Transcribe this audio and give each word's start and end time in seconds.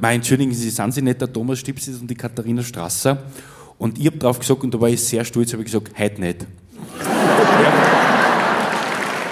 Mein, 0.00 0.20
Sie, 0.20 0.70
sind 0.70 0.94
Sie 0.94 1.00
nicht 1.00 1.20
der 1.20 1.32
Thomas 1.32 1.60
Stipsis 1.60 2.00
und 2.00 2.10
die 2.10 2.16
Katharina 2.16 2.60
Strasser? 2.60 3.22
Und 3.78 4.00
ich 4.00 4.06
habe 4.06 4.18
drauf 4.18 4.40
gesagt, 4.40 4.64
und 4.64 4.74
da 4.74 4.80
war 4.80 4.88
ich 4.88 5.00
sehr 5.00 5.24
stolz, 5.24 5.52
habe 5.52 5.62
ich 5.62 5.70
gesagt, 5.70 5.96
heute 5.96 6.20
nicht. 6.20 6.44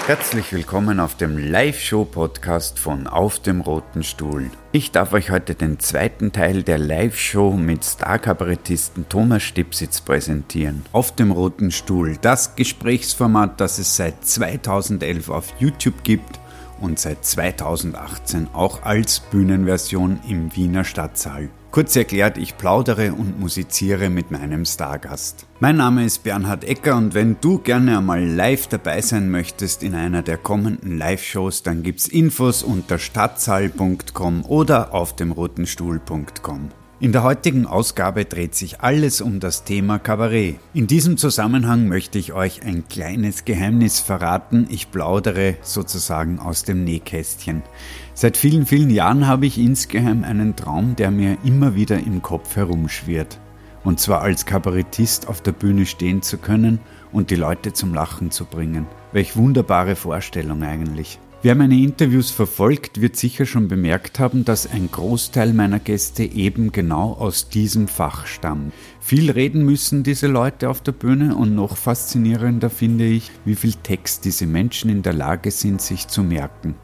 Herzlich 0.07 0.53
willkommen 0.53 1.01
auf 1.01 1.17
dem 1.17 1.37
Live-Show-Podcast 1.37 2.79
von 2.79 3.07
Auf 3.07 3.39
dem 3.39 3.59
Roten 3.59 4.03
Stuhl. 4.03 4.49
Ich 4.71 4.91
darf 4.91 5.11
euch 5.11 5.29
heute 5.29 5.55
den 5.55 5.79
zweiten 5.79 6.31
Teil 6.31 6.63
der 6.63 6.77
Live-Show 6.77 7.51
mit 7.51 7.83
Star-Kabarettisten 7.83 9.09
Thomas 9.09 9.43
Stipsitz 9.43 9.99
präsentieren. 9.99 10.85
Auf 10.93 11.13
dem 11.13 11.31
Roten 11.31 11.69
Stuhl, 11.69 12.17
das 12.21 12.55
Gesprächsformat, 12.55 13.59
das 13.59 13.77
es 13.77 13.97
seit 13.97 14.25
2011 14.25 15.29
auf 15.29 15.53
YouTube 15.59 16.05
gibt 16.05 16.39
und 16.81 16.99
seit 16.99 17.25
2018 17.25 18.49
auch 18.53 18.83
als 18.83 19.19
Bühnenversion 19.19 20.19
im 20.27 20.55
Wiener 20.55 20.83
Stadtsaal. 20.83 21.49
Kurz 21.71 21.95
erklärt, 21.97 22.37
ich 22.37 22.57
plaudere 22.57 23.11
und 23.11 23.37
musiziere 23.37 24.09
mit 24.09 24.31
meinem 24.31 24.63
Stargast. 24.63 25.45
Mein 25.59 25.75
Name 25.75 26.05
ist 26.05 26.23
Bernhard 26.23 26.63
Ecker 26.63 26.95
und 26.95 27.13
wenn 27.13 27.35
du 27.41 27.57
gerne 27.59 27.97
einmal 27.97 28.23
live 28.23 28.67
dabei 28.67 29.01
sein 29.01 29.29
möchtest 29.29 29.83
in 29.83 29.93
einer 29.93 30.21
der 30.21 30.37
kommenden 30.37 30.97
Live-Shows, 30.97 31.63
dann 31.63 31.83
gibt's 31.83 32.07
Infos 32.07 32.63
unter 32.63 32.97
stadtsaal.com 32.97 34.45
oder 34.45 34.93
auf 34.93 35.17
demrotenstuhl.com. 35.17 36.69
In 37.01 37.11
der 37.11 37.23
heutigen 37.23 37.65
Ausgabe 37.65 38.23
dreht 38.23 38.55
sich 38.55 38.79
alles 38.79 39.19
um 39.19 39.41
das 39.41 39.65
Thema 39.65 39.99
Kabarett. 39.99 40.55
In 40.73 40.87
diesem 40.87 41.17
Zusammenhang 41.17 41.89
möchte 41.89 42.17
ich 42.17 42.31
euch 42.31 42.63
ein 42.63 42.87
kleines 42.87 43.43
Geheimnis 43.43 43.99
verraten. 43.99 44.65
Ich 44.69 44.91
plaudere 44.91 45.57
sozusagen 45.61 46.39
aus 46.39 46.63
dem 46.63 46.85
Nähkästchen. 46.85 47.63
Seit 48.13 48.37
vielen, 48.37 48.65
vielen 48.65 48.89
Jahren 48.89 49.27
habe 49.27 49.45
ich 49.45 49.57
insgeheim 49.57 50.23
einen 50.23 50.55
Traum, 50.55 50.95
der 50.95 51.11
mir 51.11 51.37
immer 51.43 51.75
wieder 51.75 51.99
im 51.99 52.21
Kopf 52.21 52.55
herumschwirrt. 52.55 53.41
Und 53.83 53.99
zwar 53.99 54.21
als 54.21 54.45
Kabarettist 54.45 55.27
auf 55.27 55.41
der 55.41 55.51
Bühne 55.51 55.85
stehen 55.85 56.21
zu 56.21 56.37
können 56.37 56.79
und 57.11 57.29
die 57.29 57.35
Leute 57.35 57.73
zum 57.73 57.93
Lachen 57.93 58.31
zu 58.31 58.45
bringen. 58.45 58.87
Welch 59.11 59.35
wunderbare 59.35 59.97
Vorstellung 59.97 60.63
eigentlich. 60.63 61.19
Wer 61.41 61.53
meine 61.53 61.75
Interviews 61.75 62.31
verfolgt, 62.31 63.01
wird 63.01 63.15
sicher 63.15 63.45
schon 63.45 63.67
bemerkt 63.67 64.19
haben, 64.19 64.45
dass 64.45 64.65
ein 64.65 64.89
Großteil 64.91 65.53
meiner 65.53 65.79
Gäste 65.79 66.23
eben 66.23 66.71
genau 66.71 67.13
aus 67.13 67.49
diesem 67.49 67.87
Fach 67.87 68.25
stammt. 68.25 68.73
Viel 68.99 69.29
reden 69.29 69.63
müssen 69.63 70.01
diese 70.01 70.27
Leute 70.27 70.69
auf 70.69 70.81
der 70.81 70.93
Bühne 70.93 71.35
und 71.35 71.53
noch 71.53 71.77
faszinierender 71.77 72.71
finde 72.71 73.05
ich, 73.05 73.29
wie 73.45 73.55
viel 73.55 73.73
Text 73.73 74.25
diese 74.25 74.47
Menschen 74.47 74.89
in 74.89 75.03
der 75.03 75.13
Lage 75.13 75.51
sind, 75.51 75.81
sich 75.81 76.07
zu 76.07 76.23
merken. 76.23 76.75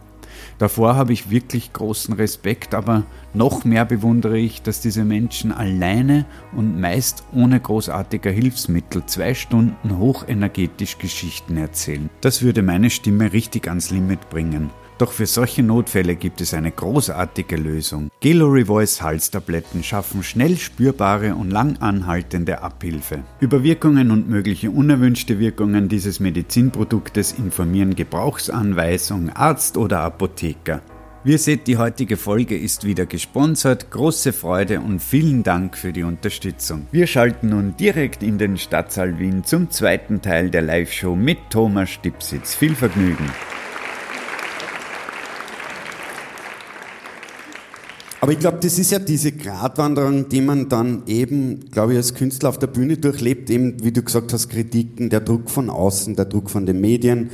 Davor 0.57 0.95
habe 0.95 1.13
ich 1.13 1.29
wirklich 1.29 1.73
großen 1.73 2.13
Respekt, 2.13 2.75
aber 2.75 3.03
noch 3.33 3.65
mehr 3.65 3.85
bewundere 3.85 4.37
ich, 4.37 4.61
dass 4.61 4.81
diese 4.81 5.03
Menschen 5.03 5.51
alleine 5.51 6.25
und 6.55 6.79
meist 6.79 7.23
ohne 7.33 7.59
großartiger 7.59 8.31
Hilfsmittel 8.31 9.05
zwei 9.05 9.33
Stunden 9.33 9.97
hochenergetisch 9.97 10.97
Geschichten 10.97 11.57
erzählen. 11.57 12.09
Das 12.21 12.41
würde 12.41 12.61
meine 12.61 12.89
Stimme 12.89 13.33
richtig 13.33 13.67
ans 13.67 13.89
Limit 13.91 14.29
bringen. 14.29 14.69
Doch 15.01 15.13
für 15.13 15.25
solche 15.25 15.63
Notfälle 15.63 16.15
gibt 16.15 16.41
es 16.41 16.53
eine 16.53 16.69
großartige 16.69 17.55
Lösung. 17.55 18.11
Gallery 18.21 18.65
Voice 18.65 19.01
Halstabletten 19.01 19.83
schaffen 19.83 20.21
schnell 20.21 20.57
spürbare 20.57 21.33
und 21.33 21.49
lang 21.49 21.77
anhaltende 21.77 22.61
Abhilfe. 22.61 23.23
Über 23.39 23.63
Wirkungen 23.63 24.11
und 24.11 24.29
mögliche 24.29 24.69
unerwünschte 24.69 25.39
Wirkungen 25.39 25.89
dieses 25.89 26.19
Medizinproduktes 26.19 27.31
informieren 27.31 27.95
Gebrauchsanweisung, 27.95 29.31
Arzt 29.31 29.75
oder 29.75 30.01
Apotheker. 30.01 30.83
Wie 31.23 31.31
ihr 31.31 31.39
seht, 31.39 31.65
die 31.65 31.77
heutige 31.77 32.15
Folge 32.15 32.55
ist 32.55 32.83
wieder 32.83 33.07
gesponsert. 33.07 33.89
Große 33.89 34.33
Freude 34.33 34.81
und 34.81 34.99
vielen 34.99 35.41
Dank 35.41 35.77
für 35.77 35.93
die 35.93 36.03
Unterstützung. 36.03 36.85
Wir 36.91 37.07
schalten 37.07 37.49
nun 37.49 37.75
direkt 37.75 38.21
in 38.21 38.37
den 38.37 38.55
Stadtsaal 38.55 39.17
Wien 39.17 39.43
zum 39.45 39.71
zweiten 39.71 40.21
Teil 40.21 40.51
der 40.51 40.61
Live-Show 40.61 41.15
mit 41.15 41.39
Thomas 41.49 41.89
Stipsitz. 41.89 42.53
Viel 42.53 42.75
Vergnügen! 42.75 43.31
Aber 48.21 48.33
ich 48.33 48.39
glaube, 48.39 48.59
das 48.61 48.77
ist 48.77 48.91
ja 48.91 48.99
diese 48.99 49.31
Gratwanderung, 49.31 50.29
die 50.29 50.41
man 50.41 50.69
dann 50.69 51.01
eben, 51.07 51.71
glaube 51.71 51.93
ich, 51.93 51.97
als 51.97 52.13
Künstler 52.13 52.49
auf 52.49 52.59
der 52.59 52.67
Bühne 52.67 52.97
durchlebt, 52.97 53.49
eben, 53.49 53.83
wie 53.83 53.91
du 53.91 54.03
gesagt 54.03 54.31
hast, 54.31 54.47
Kritiken, 54.47 55.09
der 55.09 55.21
Druck 55.21 55.49
von 55.49 55.71
außen, 55.71 56.15
der 56.15 56.25
Druck 56.25 56.51
von 56.51 56.67
den 56.67 56.79
Medien. 56.79 57.31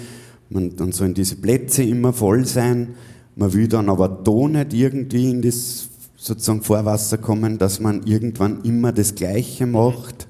Man, 0.49 0.77
dann 0.77 0.93
sollen 0.93 1.13
diese 1.13 1.35
Plätze 1.35 1.83
immer 1.83 2.13
voll 2.13 2.45
sein. 2.45 2.95
Man 3.35 3.51
will 3.51 3.67
dann 3.67 3.89
aber 3.89 4.07
doch 4.07 4.47
nicht 4.47 4.73
irgendwie 4.73 5.29
in 5.29 5.41
das 5.41 5.89
sozusagen 6.15 6.61
Vorwasser 6.61 7.17
kommen, 7.17 7.57
dass 7.57 7.81
man 7.81 8.03
irgendwann 8.05 8.61
immer 8.63 8.93
das 8.93 9.13
Gleiche 9.13 9.65
macht. 9.65 10.26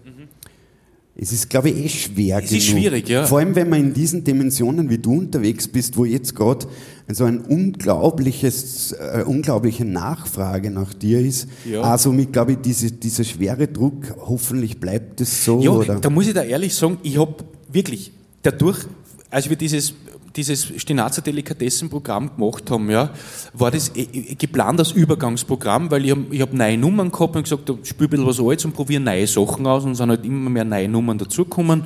Es 1.19 1.31
ist, 1.31 1.49
glaube 1.49 1.71
ich, 1.71 1.85
eh 1.85 1.89
schwer 1.89 2.41
Es 2.43 2.51
ist 2.51 2.67
schwierig, 2.67 3.09
ja. 3.09 3.25
Vor 3.25 3.39
allem, 3.39 3.55
wenn 3.55 3.69
man 3.69 3.79
in 3.79 3.93
diesen 3.93 4.23
Dimensionen 4.23 4.87
wie 4.91 4.99
du 4.99 5.17
unterwegs 5.17 5.67
bist, 5.67 5.97
wo 5.97 6.05
jetzt 6.05 6.35
gerade 6.35 6.67
so 7.07 7.23
ein 7.23 7.39
unglaubliches, 7.41 8.91
äh, 8.91 9.23
unglaubliche 9.25 9.83
Nachfrage 9.83 10.69
nach 10.69 10.93
dir 10.93 11.19
ist. 11.19 11.47
Ja. 11.65 11.81
Also, 11.81 12.11
mit, 12.11 12.33
glaube 12.33 12.51
ich, 12.51 12.57
diese, 12.59 12.91
dieser 12.91 13.23
schwere 13.23 13.67
Druck, 13.67 14.15
hoffentlich 14.19 14.79
bleibt 14.79 15.19
es 15.19 15.43
so. 15.43 15.59
Ja, 15.59 15.71
oder? 15.71 15.95
da 15.95 16.09
muss 16.11 16.27
ich 16.27 16.35
da 16.35 16.43
ehrlich 16.43 16.75
sagen, 16.75 16.99
ich 17.01 17.17
habe 17.17 17.35
wirklich 17.71 18.11
dadurch, 18.43 18.85
als 19.31 19.49
wir 19.49 19.55
dieses, 19.55 19.95
dieses 20.37 20.71
Stenazer 20.77 21.21
Delikatessenprogramm 21.21 22.35
gemacht 22.35 22.69
haben, 22.69 22.89
ja, 22.89 23.09
war 23.53 23.71
das 23.71 23.91
eh- 23.95 24.07
eh 24.13 24.35
geplant 24.35 24.79
als 24.79 24.91
Übergangsprogramm, 24.91 25.91
weil 25.91 26.05
ich 26.05 26.11
habe 26.11 26.25
ich 26.31 26.41
hab 26.41 26.53
neue 26.53 26.77
Nummern 26.77 27.11
gehabt 27.11 27.35
und 27.35 27.43
gesagt, 27.43 27.67
da 27.67 27.73
spiel 27.83 28.07
ein 28.07 28.09
bisschen 28.11 28.27
was 28.27 28.39
Altes 28.39 28.65
und 28.65 28.73
probiere 28.73 29.01
neue 29.01 29.27
Sachen 29.27 29.65
aus 29.67 29.83
und 29.83 29.95
sind 29.95 30.09
halt 30.09 30.23
immer 30.23 30.49
mehr 30.49 30.63
neue 30.63 30.87
Nummern 30.87 31.17
dazugekommen 31.17 31.83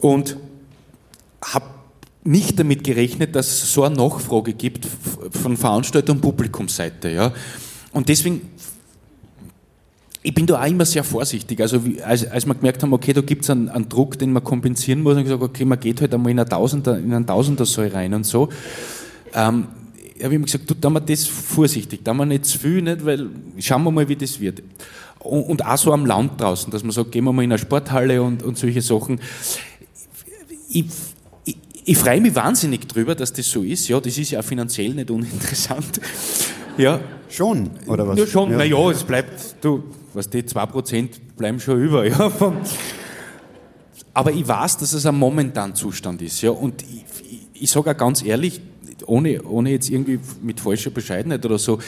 und 0.00 0.36
habe 1.44 1.66
nicht 2.22 2.58
damit 2.58 2.84
gerechnet, 2.84 3.34
dass 3.34 3.48
es 3.48 3.72
so 3.72 3.84
eine 3.84 3.96
Nachfrage 3.96 4.52
gibt 4.52 4.86
von 5.30 5.56
Veranstalter 5.56 6.12
und 6.12 6.20
Publikumsseite, 6.20 7.10
ja. 7.10 7.32
Und 7.92 8.08
deswegen 8.08 8.50
ich 10.22 10.34
bin 10.34 10.46
da 10.46 10.60
auch 10.60 10.66
immer 10.66 10.84
sehr 10.84 11.02
vorsichtig. 11.02 11.60
Also 11.60 11.84
wie, 11.84 12.02
als, 12.02 12.26
als 12.26 12.46
wir 12.46 12.54
gemerkt 12.54 12.82
haben, 12.82 12.92
okay, 12.92 13.12
da 13.12 13.22
gibt 13.22 13.44
es 13.44 13.50
einen, 13.50 13.68
einen 13.70 13.88
Druck, 13.88 14.18
den 14.18 14.32
man 14.32 14.44
kompensieren 14.44 15.02
muss, 15.02 15.16
und 15.16 15.24
gesagt, 15.24 15.42
okay, 15.42 15.64
man 15.64 15.80
geht 15.80 16.00
halt 16.00 16.12
einmal 16.12 16.30
in, 16.30 16.38
eine 16.38 16.48
Tausender, 16.48 16.98
in 16.98 17.12
einen 17.14 17.26
Tausendersaal 17.26 17.88
rein 17.88 18.12
und 18.12 18.26
so. 18.26 18.50
Ähm, 19.32 19.68
habe 20.22 20.34
ich 20.34 20.38
ihm 20.40 20.44
gesagt, 20.44 20.68
du, 20.68 20.74
da 20.74 20.90
wir 20.90 21.00
das 21.00 21.26
vorsichtig, 21.26 22.00
da 22.04 22.12
wir 22.12 22.26
nicht 22.26 22.44
zu 22.44 22.58
viel, 22.58 22.82
nicht, 22.82 23.06
weil 23.06 23.30
schauen 23.58 23.82
wir 23.84 23.90
mal, 23.90 24.08
wie 24.08 24.16
das 24.16 24.38
wird. 24.40 24.62
Und, 25.20 25.42
und 25.44 25.64
auch 25.64 25.78
so 25.78 25.92
am 25.92 26.04
Land 26.04 26.38
draußen, 26.38 26.70
dass 26.70 26.82
man 26.82 26.92
sagt, 26.92 27.12
gehen 27.12 27.24
wir 27.24 27.32
mal 27.32 27.42
in 27.42 27.52
eine 27.52 27.58
Sporthalle 27.58 28.22
und, 28.22 28.42
und 28.42 28.58
solche 28.58 28.82
Sachen. 28.82 29.20
Ich, 30.68 30.84
ich, 31.46 31.56
ich 31.86 31.96
freue 31.96 32.20
mich 32.20 32.34
wahnsinnig 32.34 32.86
drüber, 32.86 33.14
dass 33.14 33.32
das 33.32 33.50
so 33.50 33.62
ist. 33.62 33.88
Ja, 33.88 33.98
das 34.00 34.18
ist 34.18 34.30
ja 34.30 34.40
auch 34.40 34.44
finanziell 34.44 34.92
nicht 34.92 35.10
uninteressant. 35.10 36.00
Ja, 36.76 37.00
Schon, 37.30 37.70
oder 37.86 38.06
was? 38.08 38.18
ja, 38.18 38.26
schon, 38.26 38.50
Ja. 38.50 38.58
na 38.58 38.64
ja, 38.64 38.90
es 38.90 39.04
bleibt, 39.04 39.56
du, 39.60 39.84
was 40.14 40.28
die 40.28 40.42
2% 40.42 41.08
bleiben 41.36 41.60
schon 41.60 41.82
über, 41.82 42.06
ja. 42.08 42.32
Aber 44.12 44.32
ich 44.32 44.46
weiß, 44.46 44.78
dass 44.78 44.92
es 44.92 45.06
ein 45.06 45.16
momentaner 45.16 45.74
Zustand 45.74 46.20
ist, 46.22 46.40
ja. 46.42 46.50
Und 46.50 46.82
ich, 46.82 47.04
ich, 47.30 47.62
ich 47.62 47.70
sage 47.70 47.90
auch 47.90 47.96
ganz 47.96 48.24
ehrlich, 48.24 48.60
ohne, 49.06 49.42
ohne 49.42 49.70
jetzt 49.70 49.90
irgendwie 49.90 50.18
mit 50.42 50.60
falscher 50.60 50.90
Bescheidenheit 50.90 51.44
oder 51.44 51.58
so, 51.58 51.78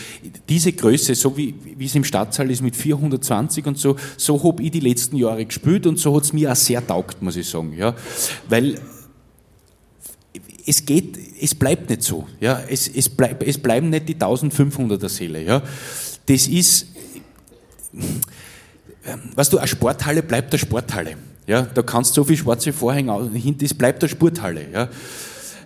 diese 0.48 0.72
Größe, 0.72 1.14
so 1.14 1.36
wie, 1.36 1.54
wie 1.76 1.84
es 1.84 1.94
im 1.94 2.04
Stadtsaal 2.04 2.50
ist 2.50 2.62
mit 2.62 2.74
420 2.74 3.66
und 3.66 3.78
so, 3.78 3.96
so 4.16 4.42
habe 4.42 4.62
ich 4.62 4.70
die 4.70 4.80
letzten 4.80 5.16
Jahre 5.16 5.44
gespielt 5.44 5.86
und 5.86 5.98
so 5.98 6.16
hat 6.16 6.24
es 6.24 6.32
mir 6.32 6.50
auch 6.50 6.56
sehr 6.56 6.84
taugt, 6.86 7.22
muss 7.22 7.36
ich 7.36 7.48
sagen, 7.48 7.74
ja. 7.76 7.94
Weil 8.48 8.78
es 10.66 10.84
geht, 10.84 11.18
es 11.40 11.54
bleibt 11.54 11.90
nicht 11.90 12.02
so. 12.02 12.26
Ja? 12.40 12.62
Es, 12.68 12.88
es, 12.88 13.08
bleib, 13.08 13.42
es 13.46 13.58
bleiben 13.58 13.90
nicht 13.90 14.08
die 14.08 14.14
1500er 14.14 15.08
Seele. 15.08 15.42
Ja? 15.42 15.62
Das 16.26 16.46
ist, 16.46 16.91
weißt 19.34 19.52
du, 19.52 19.58
eine 19.58 19.68
Sporthalle 19.68 20.22
bleibt 20.22 20.52
eine 20.52 20.58
Sporthalle. 20.58 21.16
Ja? 21.46 21.62
Da 21.62 21.82
kannst 21.82 22.12
du 22.12 22.22
so 22.22 22.24
viel 22.24 22.36
schwarze 22.36 22.72
Vorhänge 22.72 23.30
hinten, 23.34 23.64
es 23.64 23.74
bleibt 23.74 24.02
eine 24.02 24.08
Sporthalle. 24.08 24.66
Ja? 24.72 24.88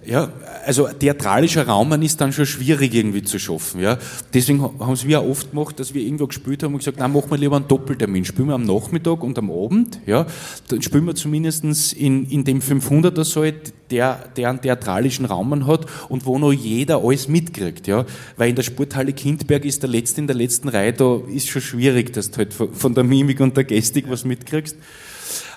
Ja, 0.07 0.31
also 0.65 0.87
theatralischer 0.87 1.67
Raum 1.67 1.91
ist 2.01 2.21
dann 2.21 2.33
schon 2.33 2.47
schwierig 2.47 2.95
irgendwie 2.95 3.23
zu 3.23 3.39
schaffen. 3.39 3.81
Ja. 3.81 3.99
Deswegen 4.33 4.63
haben 4.63 4.93
es 4.93 5.05
wir 5.05 5.21
auch 5.21 5.29
oft 5.29 5.51
gemacht, 5.51 5.81
dass 5.81 5.95
wir 5.95 6.03
irgendwo 6.03 6.29
gespielt 6.29 6.63
haben 6.63 6.75
und 6.75 6.79
gesagt, 6.79 6.99
nein, 6.99 7.13
machen 7.13 7.31
wir 7.31 7.39
lieber 7.39 7.57
einen 7.57 7.67
Doppeltermin. 7.67 8.25
Spielen 8.25 8.49
wir 8.49 8.55
am 8.55 8.65
Nachmittag 8.65 9.25
und 9.25 9.37
am 9.37 9.51
Abend. 9.51 10.01
Ja. 10.07 10.27
Dann 10.69 10.81
spielen 10.81 11.07
wir 11.07 11.17
zumindest 11.17 11.93
in, 11.93 12.25
in 12.31 12.45
dem 12.45 12.61
500er 12.61 13.25
Saal, 13.25 13.55
der, 13.91 14.29
der 14.37 14.51
einen 14.51 14.61
theatralischen 14.61 15.25
Raum 15.25 15.51
man 15.51 15.67
hat 15.67 15.87
und 16.09 16.25
wo 16.25 16.39
noch 16.39 16.53
jeder 16.53 17.03
alles 17.03 17.27
mitkriegt. 17.27 17.89
Ja. 17.89 18.07
Weil 18.37 18.51
in 18.51 18.57
der 18.57 18.63
Sporthalle 18.63 19.13
Kindberg 19.13 19.65
ist 19.65 19.83
der 19.83 19.91
Letzte 19.91 20.21
in 20.21 20.29
der 20.29 20.37
letzten 20.37 20.69
Reihe, 20.69 20.93
da 20.93 21.21
ist 21.33 21.49
schon 21.49 21.63
schwierig, 21.63 22.13
dass 22.13 22.31
du 22.31 22.39
halt 22.39 22.55
von 22.55 22.73
von 22.87 22.95
der 22.95 23.03
Mimik 23.03 23.41
und 23.41 23.57
der 23.57 23.65
Gestik 23.65 24.09
was 24.09 24.25
mitkriegst. 24.25 24.77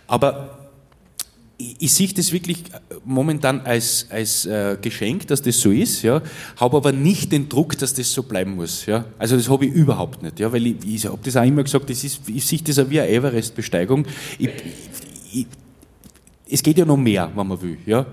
Aber 0.07 0.58
ich, 1.59 1.75
ich 1.79 1.94
sehe 1.94 2.07
das 2.07 2.31
wirklich 2.31 2.63
momentan 3.06 3.61
als, 3.61 4.07
als 4.09 4.45
äh, 4.45 4.77
Geschenk, 4.81 5.27
dass 5.27 5.41
das 5.41 5.59
so 5.59 5.69
ist, 5.69 6.01
ja, 6.01 6.21
habe 6.56 6.77
aber 6.77 6.91
nicht 6.91 7.31
den 7.31 7.50
Druck, 7.50 7.77
dass 7.77 7.94
das 7.94 8.11
so 8.11 8.23
bleiben 8.23 8.56
muss. 8.56 8.85
Ja. 8.85 9.06
Also 9.19 9.35
das 9.35 9.50
habe 9.50 9.65
ich 9.65 9.73
überhaupt 9.73 10.23
nicht, 10.23 10.39
ja, 10.39 10.51
weil 10.51 10.65
ich, 10.65 10.75
ich 10.85 11.06
habe 11.06 11.19
das 11.23 11.35
auch 11.35 11.44
immer 11.44 11.63
gesagt, 11.63 11.89
das 11.89 12.03
ist, 12.03 12.21
ich 12.27 12.45
sehe 12.45 12.59
das 12.59 12.79
auch 12.79 12.89
wie 12.89 13.00
eine 13.00 13.09
Everest-Besteigung. 13.09 14.06
Es 16.50 16.63
geht 16.63 16.77
ja 16.77 16.85
noch 16.85 16.97
mehr, 16.97 17.29
wenn 17.35 17.47
man 17.47 17.61
will. 17.61 17.77
Ja. 17.85 18.06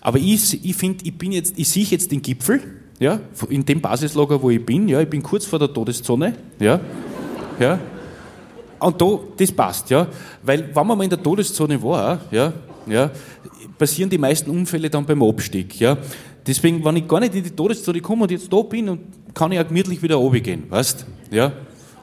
Aber 0.00 0.18
ich, 0.18 0.64
ich 0.64 0.74
finde, 0.74 1.04
ich 1.04 1.16
bin 1.16 1.32
jetzt, 1.32 1.54
ich 1.56 1.68
sehe 1.68 1.84
jetzt 1.84 2.10
den 2.10 2.22
Gipfel, 2.22 2.60
ja, 2.98 3.20
in 3.50 3.64
dem 3.64 3.80
Basislager, 3.80 4.40
wo 4.40 4.50
ich 4.50 4.64
bin, 4.64 4.88
ja, 4.88 5.00
ich 5.00 5.08
bin 5.08 5.22
kurz 5.22 5.44
vor 5.44 5.58
der 5.58 5.72
Todeszone, 5.72 6.34
ja, 6.58 6.80
ja, 7.60 7.78
und 8.78 9.00
da, 9.00 9.18
das 9.36 9.52
passt, 9.52 9.90
ja, 9.90 10.06
weil 10.42 10.74
wenn 10.74 10.86
man 10.86 10.98
mal 10.98 11.04
in 11.04 11.10
der 11.10 11.22
Todeszone 11.22 11.82
war, 11.82 12.20
ja, 12.30 12.52
ja, 12.86 13.10
passieren 13.78 14.10
die 14.10 14.18
meisten 14.18 14.50
Unfälle 14.50 14.90
dann 14.90 15.04
beim 15.06 15.22
Abstieg, 15.22 15.78
ja. 15.80 15.98
Deswegen, 16.46 16.84
wenn 16.84 16.96
ich 16.96 17.08
gar 17.08 17.20
nicht 17.20 17.34
in 17.34 17.42
die 17.42 17.50
Todeszone 17.50 18.00
komme 18.00 18.24
und 18.24 18.30
jetzt 18.30 18.52
da 18.52 18.62
bin, 18.62 18.88
und 18.88 19.00
kann 19.34 19.52
ich 19.52 19.58
auch 19.58 19.66
gemütlich 19.66 20.02
wieder 20.02 20.16
runtergehen, 20.16 20.70
weißt, 20.70 21.04
ja, 21.30 21.52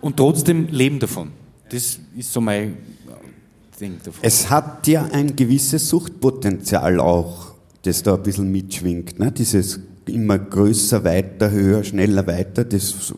und 0.02 0.18
trotzdem 0.18 0.68
leben 0.70 1.00
davon. 1.00 1.32
Das 1.70 1.98
ist 2.18 2.34
so 2.34 2.42
mein 2.42 2.78
Ding 3.80 3.98
davon. 4.04 4.20
Es 4.22 4.50
hat 4.50 4.86
ja 4.88 5.06
ein 5.12 5.36
gewisses 5.36 5.88
Suchtpotenzial 5.90 7.00
auch, 7.00 7.54
das 7.84 8.04
da 8.04 8.16
ein 8.16 8.24
bisschen 8.24 8.52
mitschwingt, 8.52 9.20
ne? 9.20 9.32
Dieses 9.32 9.80
immer 10.06 10.38
größer, 10.38 11.04
weiter, 11.04 11.50
höher, 11.50 11.84
schneller, 11.84 12.28
weiter, 12.28 12.66
das, 12.66 12.90
so, 12.90 13.16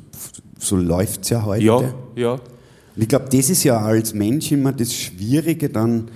so 0.59 0.75
läuft 0.75 1.23
es 1.23 1.29
ja 1.29 1.43
heute. 1.43 1.65
Ja, 1.65 1.93
ja. 2.15 2.31
Und 2.33 3.01
ich 3.01 3.07
glaube, 3.07 3.25
das 3.31 3.49
ist 3.49 3.63
ja 3.63 3.79
als 3.79 4.13
Mensch 4.13 4.51
immer 4.51 4.71
das 4.71 4.93
Schwierige 4.93 5.69
dann 5.69 6.09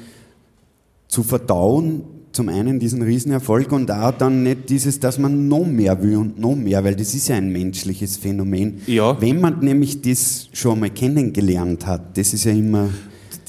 zu 1.09 1.23
verdauen, 1.23 2.03
zum 2.31 2.47
einen 2.47 2.79
diesen 2.79 3.01
Riesenerfolg 3.01 3.71
und 3.71 3.91
auch 3.91 4.11
dann 4.11 4.43
nicht 4.43 4.69
dieses, 4.69 4.99
dass 4.99 5.17
man 5.17 5.47
noch 5.47 5.65
mehr 5.65 6.01
will 6.01 6.15
und 6.15 6.39
noch 6.39 6.55
mehr, 6.55 6.83
weil 6.83 6.95
das 6.95 7.13
ist 7.13 7.27
ja 7.27 7.35
ein 7.35 7.51
menschliches 7.51 8.17
Phänomen. 8.17 8.81
Ja. 8.85 9.19
Wenn 9.19 9.41
man 9.41 9.59
nämlich 9.59 10.01
das 10.01 10.47
schon 10.53 10.79
mal 10.79 10.91
kennengelernt 10.91 11.85
hat, 11.87 12.17
das 12.17 12.33
ist 12.33 12.45
ja 12.45 12.51
immer... 12.51 12.89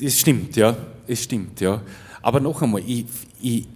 Das 0.02 0.18
stimmt, 0.18 0.56
ja. 0.56 0.76
Es 1.06 1.22
stimmt, 1.22 1.60
ja. 1.60 1.82
Aber 2.22 2.40
noch 2.40 2.62
einmal, 2.62 2.82
ich, 2.86 3.04
ich, 3.40 3.66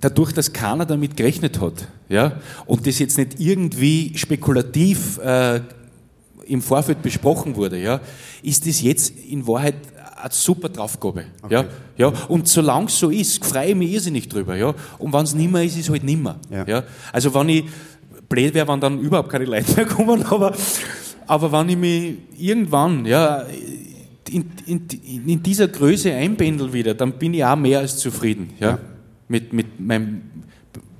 dadurch, 0.00 0.32
dass 0.32 0.52
keiner 0.52 0.84
damit 0.84 1.16
gerechnet 1.16 1.60
hat, 1.60 1.88
ja, 2.08 2.40
und 2.66 2.86
das 2.86 2.98
jetzt 2.98 3.16
nicht 3.16 3.40
irgendwie 3.40 4.12
spekulativ 4.16 5.18
äh, 5.18 5.60
im 6.46 6.62
Vorfeld 6.62 7.02
besprochen 7.02 7.56
wurde, 7.56 7.80
ja, 7.80 8.00
ist 8.42 8.66
das 8.66 8.82
jetzt 8.82 9.12
in 9.28 9.46
Wahrheit 9.46 9.76
eine 10.26 10.34
super 10.34 10.68
Draufgabe. 10.68 11.24
Okay. 11.42 11.54
Ja, 11.54 11.64
ja. 11.96 12.12
Und 12.28 12.48
solange 12.48 12.86
es 12.86 12.98
so 12.98 13.10
ist, 13.10 13.44
freue 13.44 13.70
ich 13.70 13.74
mich 13.74 13.92
irrsinnig 13.92 14.28
drüber. 14.28 14.56
Ja. 14.56 14.74
Und 14.98 15.12
wenn 15.12 15.24
es 15.24 15.34
nimmer 15.34 15.62
ist, 15.62 15.76
ist 15.76 15.86
es 15.86 15.90
halt 15.90 16.04
nimmer. 16.04 16.36
Ja. 16.50 16.66
Ja. 16.66 16.82
Also 17.12 17.32
wenn 17.34 17.48
ich 17.48 17.64
blöd 18.28 18.54
wäre, 18.54 18.68
wenn 18.68 18.80
dann 18.80 19.00
überhaupt 19.00 19.28
keine 19.28 19.44
Leute 19.44 19.74
mehr 19.74 19.86
kommen, 19.86 20.24
aber, 20.24 20.52
aber 21.26 21.52
wenn 21.52 21.68
ich 21.68 21.76
mich 21.76 22.14
irgendwann 22.38 23.04
ja, 23.06 23.44
in, 24.28 24.50
in, 24.66 24.86
in 25.26 25.42
dieser 25.42 25.68
Größe 25.68 26.12
einpendel 26.12 26.72
wieder, 26.72 26.94
dann 26.94 27.12
bin 27.12 27.34
ich 27.34 27.44
auch 27.44 27.56
mehr 27.56 27.80
als 27.80 27.98
zufrieden 27.98 28.50
ja, 28.58 28.70
Ja. 28.70 28.78
Mit, 29.28 29.52
mit 29.52 29.80
meinem 29.80 30.22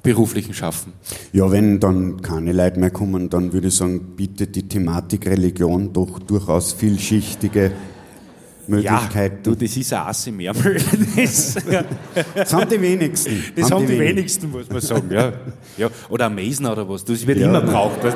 beruflichen 0.03 0.55
Schaffen. 0.55 0.93
Ja, 1.33 1.51
wenn 1.51 1.81
dann 1.81 2.23
keine 2.23 2.53
Leute 2.53 2.79
mehr 2.79 2.91
kommen, 2.91 3.29
dann 3.29 3.53
würde 3.53 3.69
ich 3.69 3.75
sagen, 3.75 4.15
bietet 4.17 4.55
die 4.55 4.69
Thematik 4.69 5.27
Religion 5.27 5.93
doch 5.93 6.21
durchaus 6.21 6.73
vielschichtige 6.73 7.73
Möglichkeiten. 8.69 9.39
du, 9.43 9.55
das 9.55 9.77
ist 9.77 9.93
ein 9.93 10.01
Ass 10.01 10.27
im 10.27 10.41
Ärmel. 10.41 10.77
Das, 11.17 11.55
ja. 11.71 11.85
Das 12.35 12.53
haben 12.53 12.69
die 12.69 12.81
wenigsten. 12.81 13.43
Das 13.55 13.71
haben 13.71 13.87
die, 13.87 13.99
wenigsten. 13.99 14.51
wenigsten, 14.51 14.51
muss 14.51 14.69
man 14.71 14.81
sagen. 14.81 15.11
Ja. 15.11 15.33
Ja. 15.77 15.89
Oder 16.09 16.27
ein 16.27 16.35
Mesner 16.35 16.73
oder 16.73 16.89
was. 16.89 17.05
Das 17.05 17.27
wird 17.27 17.39
Ja. 17.39 17.49
immer 17.49 17.61
braucht. 17.61 18.03
Das, 18.05 18.15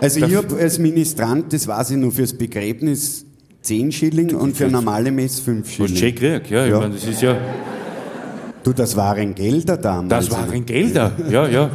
Also 0.00 0.24
ich 0.24 0.34
habe 0.36 0.56
als 0.56 0.78
Ministrant, 0.78 1.52
das 1.52 1.66
weiß 1.66 1.90
ich 1.90 1.96
nur, 1.96 2.12
fürs 2.12 2.32
Begräbnis 2.32 3.26
10 3.62 3.92
Schilling 3.92 4.34
und 4.34 4.56
für 4.56 4.68
normale 4.68 5.10
Mess 5.12 5.40
5 5.40 5.66
was 5.66 5.74
Schilling. 5.74 5.96
schön 5.96 6.14
gekriegt. 6.14 6.50
Ja, 6.50 6.64
ich 6.64 6.70
Ja. 6.70 6.78
Meine, 6.80 6.94
das 6.94 7.04
ist 7.04 7.20
ja, 7.22 7.36
Du, 8.62 8.72
das 8.74 8.94
waren 8.94 9.34
Gelder 9.34 9.76
damals. 9.78 10.28
das 10.28 10.30
waren 10.36 10.66
Gelder. 10.66 11.12
Ja, 11.30 11.48
ja. 11.48 11.70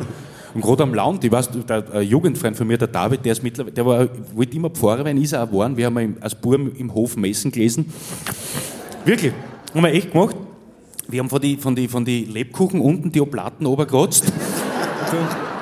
Und 0.56 0.62
gerade 0.62 0.84
am 0.84 0.94
Land, 0.94 1.22
ich 1.26 1.32
weiß, 1.32 1.50
der 1.68 1.84
ein 1.94 2.04
Jugendfreund 2.04 2.56
von 2.56 2.66
mir, 2.66 2.78
der 2.78 2.88
David, 2.88 3.26
der 3.26 3.34
ist 3.34 3.44
mittlerweile, 3.44 3.74
der 3.74 3.86
war, 3.86 4.08
wollte 4.34 4.56
immer 4.56 4.70
Pfarrer 4.70 5.04
werden, 5.04 5.22
ist 5.22 5.34
er 5.34 5.44
auch 5.44 5.48
geworden. 5.48 5.76
Wir 5.76 5.88
haben 5.88 6.16
als 6.22 6.34
Burm 6.34 6.72
im 6.78 6.94
Hof 6.94 7.18
messen 7.18 7.52
gelesen. 7.52 7.92
Wirklich. 9.04 9.34
Haben 9.74 9.84
wir 9.84 9.92
echt 9.92 10.14
gemacht. 10.14 10.38
Wir 11.10 11.20
haben 11.20 11.30
von 11.30 11.42
die, 11.42 11.58
von 11.58 11.76
die, 11.76 11.90
von 11.90 12.06
die 12.06 12.24
Lebkuchen 12.24 12.80
unten 12.80 13.12
die 13.12 13.22
Oblaten 13.22 13.66
oberkratzt. 13.66 14.26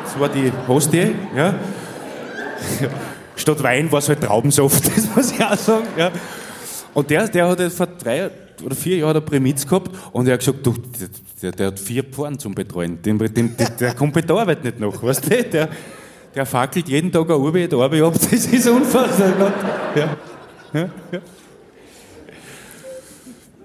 Das 0.04 0.20
war 0.20 0.30
die 0.30 0.52
Hostie, 0.68 1.12
ja. 1.36 1.56
Statt 3.36 3.64
Wein 3.64 3.92
war 3.92 3.98
es 3.98 4.10
halt 4.10 4.22
Traubensaft, 4.22 4.86
das 4.96 5.16
muss 5.16 5.32
ich 5.32 5.44
auch 5.44 5.56
sagen. 5.56 5.88
Ja. 5.98 6.12
Und 6.94 7.10
der, 7.10 7.28
der 7.28 7.50
hat 7.50 7.62
vor 7.72 7.88
drei 7.88 8.30
oder 8.64 8.76
vier 8.76 8.98
Jahren 8.98 9.18
eine 9.18 9.22
Prämiz 9.22 9.66
gehabt 9.66 9.92
und 10.12 10.28
er 10.28 10.34
hat 10.34 10.40
gesagt, 10.40 10.66
du, 10.66 10.74
der, 11.42 11.52
der 11.52 11.68
hat 11.68 11.80
vier 11.80 12.04
Pfannen 12.04 12.40
zum 12.40 12.56
Betreuen. 12.56 13.02
Den, 13.02 13.18
den, 13.18 13.58
der, 13.58 13.70
der 13.70 13.94
kommt 13.94 14.14
bei 14.14 14.22
der 14.22 14.36
Arbeit 14.36 14.64
nicht 14.64 14.80
nach, 14.80 15.02
weißt 15.02 15.26
du? 15.26 15.44
Der, 15.44 15.70
der 16.36 16.46
fackelt 16.46 16.90
jeden 16.90 17.12
Tag 17.12 17.30
eine 17.30 17.36
Arbeit, 17.36 17.74
Arbeit 17.74 18.02
ab, 18.02 18.14
das 18.14 18.46
ist 18.46 18.68
unfassbar. 18.68 19.54
Ja. 19.96 20.18
Ja. 20.74 20.90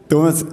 Thomas, 0.08 0.44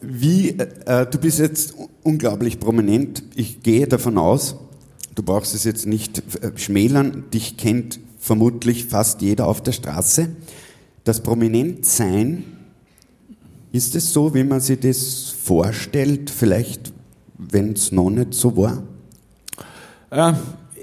wie, 0.00 0.50
äh, 0.50 1.06
du 1.06 1.18
bist 1.18 1.38
jetzt 1.38 1.74
unglaublich 2.02 2.60
prominent. 2.60 3.22
Ich 3.34 3.62
gehe 3.62 3.86
davon 3.86 4.18
aus, 4.18 4.56
du 5.14 5.22
brauchst 5.22 5.54
es 5.54 5.64
jetzt 5.64 5.86
nicht 5.86 6.22
äh, 6.42 6.52
schmälern, 6.56 7.24
dich 7.32 7.56
kennt 7.56 7.98
vermutlich 8.18 8.86
fast 8.86 9.22
jeder 9.22 9.46
auf 9.46 9.62
der 9.62 9.72
Straße. 9.72 10.28
Das 11.04 11.22
Prominentsein, 11.22 12.44
ist 13.72 13.94
es 13.94 14.12
so, 14.12 14.34
wie 14.34 14.44
man 14.44 14.60
sich 14.60 14.80
das 14.80 15.34
vorstellt, 15.42 16.30
vielleicht, 16.30 16.92
wenn 17.38 17.72
es 17.72 17.92
noch 17.92 18.10
nicht 18.10 18.34
so 18.34 18.56
war? 18.56 18.82
Äh, 20.10 20.32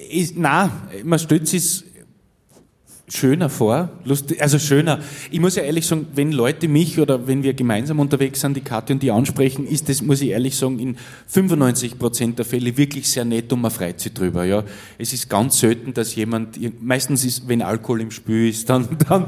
ist, 0.09 0.37
nein, 0.37 0.71
man 1.03 1.19
stellt 1.19 1.47
sich 1.47 1.83
schöner 3.13 3.49
vor, 3.49 3.89
lustig, 4.05 4.41
also 4.41 4.57
schöner. 4.57 4.99
Ich 5.29 5.39
muss 5.39 5.55
ja 5.55 5.63
ehrlich 5.63 5.85
sagen, 5.85 6.07
wenn 6.15 6.31
Leute 6.31 6.67
mich 6.67 6.99
oder 6.99 7.27
wenn 7.27 7.43
wir 7.43 7.53
gemeinsam 7.53 7.99
unterwegs 7.99 8.41
sind, 8.41 8.55
die 8.55 8.61
Kathi 8.61 8.93
und 8.93 9.03
die 9.03 9.11
ansprechen, 9.11 9.67
ist 9.67 9.89
das, 9.89 10.01
muss 10.01 10.21
ich 10.21 10.29
ehrlich 10.29 10.55
sagen, 10.55 10.79
in 10.79 10.97
95% 11.31 12.35
der 12.35 12.45
Fälle 12.45 12.75
wirklich 12.75 13.09
sehr 13.09 13.25
nett 13.25 13.51
und 13.53 13.61
man 13.61 13.71
freut 13.71 13.99
sich 13.99 14.13
drüber. 14.13 14.45
Ja. 14.45 14.63
Es 14.97 15.13
ist 15.13 15.29
ganz 15.29 15.59
selten, 15.59 15.93
dass 15.93 16.15
jemand, 16.15 16.57
meistens 16.81 17.23
ist, 17.25 17.47
wenn 17.47 17.61
Alkohol 17.61 18.01
im 18.01 18.11
Spiel 18.11 18.49
ist, 18.49 18.69
dann, 18.69 18.87
dann 19.07 19.27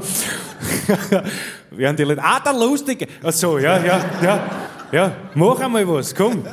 werden 1.70 1.96
die 1.96 2.04
Leute, 2.04 2.22
ah, 2.22 2.40
der 2.40 2.52
Lustige. 2.52 3.06
Ach 3.22 3.32
so, 3.32 3.58
ja, 3.58 3.82
ja, 3.84 4.04
ja, 4.22 4.50
ja, 4.92 5.16
mach 5.34 5.60
einmal 5.60 5.86
was, 5.88 6.14
komm. 6.14 6.44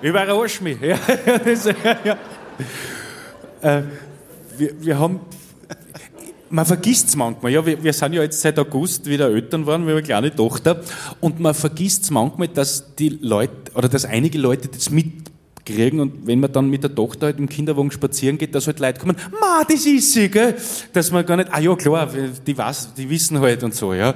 Überrasch 0.00 0.60
mich. 0.60 0.80
Ja, 0.80 0.98
ja, 1.26 1.38
das, 1.38 1.64
ja. 1.64 2.18
Äh, 3.62 3.82
wir, 4.58 4.74
wir 4.80 4.98
haben, 4.98 5.20
man 6.50 6.66
vergisst 6.66 7.08
es 7.08 7.16
manchmal. 7.16 7.52
Ja, 7.52 7.64
wir, 7.64 7.82
wir 7.82 7.92
sind 7.92 8.12
ja 8.12 8.22
jetzt 8.22 8.40
seit 8.40 8.58
August 8.58 9.06
wieder 9.06 9.28
Eltern 9.28 9.62
geworden, 9.62 9.86
wir 9.86 9.92
haben 9.92 9.98
eine 9.98 10.02
kleine 10.02 10.34
Tochter. 10.34 10.80
Und 11.20 11.40
man 11.40 11.54
vergisst 11.54 12.04
es 12.04 12.10
manchmal, 12.10 12.48
dass 12.48 12.94
die 12.96 13.08
Leute, 13.08 13.72
oder 13.74 13.88
dass 13.88 14.04
einige 14.04 14.38
Leute 14.38 14.68
das 14.68 14.90
mitkriegen 15.64 16.00
und 16.00 16.26
wenn 16.26 16.40
man 16.40 16.52
dann 16.52 16.68
mit 16.68 16.82
der 16.82 16.94
Tochter 16.94 17.26
halt 17.26 17.38
im 17.38 17.48
Kinderwagen 17.48 17.90
spazieren 17.90 18.38
geht, 18.38 18.54
dass 18.54 18.66
halt 18.66 18.80
Leute 18.80 19.00
kommen, 19.00 19.16
ma, 19.40 19.64
das 19.68 19.86
ist 19.86 20.12
sie, 20.12 20.28
gell? 20.28 20.56
Dass 20.92 21.10
man 21.10 21.24
gar 21.24 21.36
nicht, 21.36 21.52
ah 21.52 21.60
ja, 21.60 21.74
klar, 21.76 22.08
die, 22.46 22.56
weiß, 22.56 22.94
die 22.94 23.08
wissen 23.08 23.40
halt 23.40 23.62
und 23.62 23.74
so, 23.74 23.94
ja. 23.94 24.14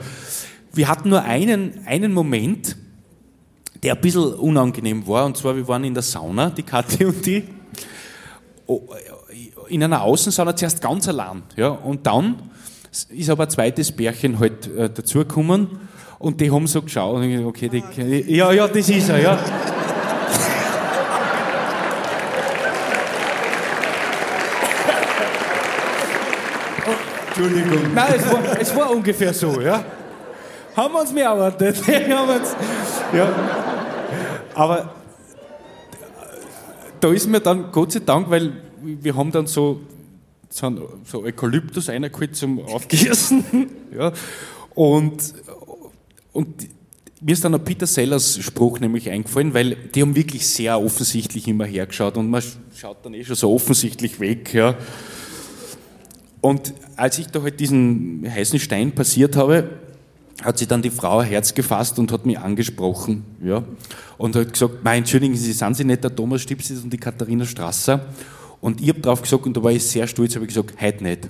Wir 0.73 0.89
hatten 0.89 1.09
nur 1.09 1.23
einen, 1.23 1.81
einen 1.87 2.13
Moment, 2.13 2.77
der 3.83 3.95
ein 3.95 4.01
bisschen 4.01 4.35
unangenehm 4.35 5.07
war. 5.07 5.25
Und 5.27 5.37
zwar, 5.37 5.57
wir 5.57 5.67
waren 5.69 5.85
in 5.85 5.95
der 5.95 6.03
Sauna, 6.03 6.51
die 6.51 6.63
Kathi 6.63 7.05
und 7.07 7.25
die, 7.25 7.45
in 9.69 9.83
einer 9.83 10.03
Außensauna 10.03 10.55
zuerst 10.55 10.83
ganz 10.83 11.09
allein. 11.09 11.43
Ja, 11.57 11.69
und 11.69 12.07
dann 12.07 12.37
ist 13.11 13.31
aber 13.31 13.45
ein 13.45 13.51
zweites 13.51 13.93
Bärchen 13.93 14.39
halt 14.39 14.67
äh, 14.75 14.91
dazugekommen 14.91 15.69
und 16.19 16.41
die 16.41 16.51
haben 16.51 16.67
so 16.67 16.81
geschaut 16.81 17.23
okay, 17.45 17.69
die, 17.69 18.35
ja, 18.35 18.53
ja, 18.53 18.67
das 18.69 18.89
ist 18.89 19.09
er, 19.11 19.21
ja. 19.21 19.39
Entschuldigung. 27.37 27.93
Nein, 27.95 28.15
es 28.17 28.33
war, 28.33 28.61
es 28.61 28.77
war 28.77 28.91
ungefähr 28.91 29.35
so, 29.35 29.61
ja. 29.61 29.85
Haben 30.75 30.95
wir 30.95 31.01
uns 31.03 31.13
mehr 31.13 31.27
erwartet. 31.27 31.77
ja. 33.13 33.35
Aber 34.55 34.95
da 36.99 37.13
ist 37.13 37.27
mir 37.27 37.41
dann, 37.41 37.71
Gott 37.73 37.93
sei 37.93 38.01
Dank, 38.01 38.31
weil 38.31 38.53
wir 38.83 39.15
haben 39.15 39.31
dann 39.33 39.47
so, 39.47 39.81
so, 40.49 40.99
so 41.05 41.23
Eukalyptus 41.25 41.91
reingeholt 41.91 42.37
zum 42.37 42.65
Aufgießen. 42.65 43.45
Ja. 43.97 44.13
Und, 44.75 45.33
und 46.35 46.69
mir 47.23 47.33
ist 47.33 47.43
dann 47.43 47.53
noch 47.53 47.65
Peter 47.65 47.87
Sellers 47.87 48.39
Spruch 48.43 48.79
nämlich 48.79 49.09
eingefallen, 49.09 49.55
weil 49.55 49.75
die 49.75 50.03
haben 50.03 50.15
wirklich 50.15 50.47
sehr 50.47 50.79
offensichtlich 50.79 51.49
immer 51.49 51.65
hergeschaut 51.65 52.19
und 52.19 52.29
man 52.29 52.43
schaut 52.75 52.99
dann 53.03 53.15
eh 53.15 53.25
schon 53.25 53.37
so 53.37 53.55
offensichtlich 53.55 54.21
weg. 54.21 54.53
Ja. 54.53 54.77
Und 56.41 56.75
als 56.97 57.19
ich 57.19 57.29
da 57.29 57.43
halt 57.43 57.59
diesen 57.59 58.25
heißen 58.29 58.59
Stein 58.59 58.93
passiert 58.93 59.37
habe, 59.37 59.71
hat 60.43 60.59
sie 60.59 60.67
dann 60.67 60.83
die 60.83 60.91
Frau 60.91 61.19
ein 61.19 61.29
Herz 61.29 61.55
gefasst 61.55 61.99
und 61.99 62.13
hat 62.13 62.27
mich 62.27 62.39
angesprochen. 62.39 63.25
Ja. 63.43 63.65
Und 64.19 64.37
hat 64.37 64.53
gesagt, 64.53 64.85
mein, 64.85 64.99
entschuldigen 64.99 65.35
Sie, 65.35 65.53
sind 65.53 65.77
Sie 65.77 65.85
nicht 65.85 66.05
der 66.05 66.15
Thomas 66.15 66.43
Stipsis 66.43 66.83
und 66.83 66.93
die 66.93 66.99
Katharina 66.99 67.45
Strasser? 67.45 68.07
Und 68.61 68.81
ich 68.81 68.89
habe 68.89 69.01
drauf 69.01 69.23
gesagt, 69.23 69.47
und 69.47 69.57
da 69.57 69.63
war 69.63 69.73
ich 69.73 69.85
sehr 69.85 70.07
stolz, 70.07 70.35
habe 70.35 70.45
ich 70.45 70.55
gesagt, 70.55 70.81
heute 70.81 71.03
nicht. 71.03 71.29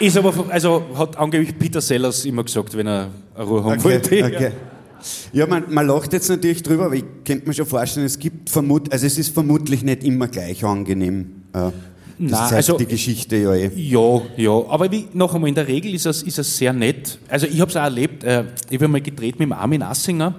Ist 0.00 0.16
aber, 0.16 0.32
also 0.50 0.82
hat 0.96 1.16
angeblich 1.18 1.56
Peter 1.58 1.80
Sellers 1.80 2.24
immer 2.24 2.42
gesagt, 2.44 2.76
wenn 2.76 2.86
er 2.86 3.08
eine 3.34 3.44
Ruhe 3.44 3.62
haben 3.64 3.78
Okay, 3.78 3.84
wollte. 3.84 4.24
okay. 4.24 4.50
Ja, 5.32 5.46
man, 5.46 5.64
man 5.72 5.86
lacht 5.86 6.12
jetzt 6.12 6.28
natürlich 6.28 6.62
drüber, 6.62 6.86
aber 6.86 6.94
ich 6.94 7.04
könnte 7.24 7.46
mir 7.48 7.54
schon 7.54 7.66
vorstellen, 7.66 8.04
es 8.06 8.18
gibt 8.18 8.50
vermut, 8.50 8.92
also 8.92 9.06
es 9.06 9.16
ist 9.18 9.32
vermutlich 9.32 9.82
nicht 9.82 10.04
immer 10.04 10.28
gleich 10.28 10.62
angenehm. 10.64 11.42
Äh, 11.52 11.58
das 11.58 11.72
Nein, 12.18 12.30
zeigt 12.32 12.52
also- 12.54 12.76
die 12.78 12.86
Geschichte 12.86 13.36
ja 13.36 13.54
eh. 13.54 13.70
Ja, 13.76 14.20
ja, 14.36 14.50
aber 14.68 14.90
wie, 14.90 15.06
noch 15.14 15.34
einmal, 15.34 15.48
in 15.48 15.54
der 15.54 15.66
Regel 15.68 15.94
ist 15.94 16.04
es, 16.04 16.22
ist 16.22 16.38
es 16.38 16.54
sehr 16.56 16.72
nett. 16.74 17.18
Also 17.28 17.46
ich 17.46 17.60
habe 17.60 17.70
es 17.70 17.76
auch 17.78 17.82
erlebt, 17.82 18.24
äh, 18.24 18.44
ich 18.68 18.76
habe 18.78 18.88
mal 18.88 19.00
gedreht 19.00 19.38
mit 19.38 19.48
dem 19.48 19.52
Armin 19.54 19.82
Assinger 19.82 20.34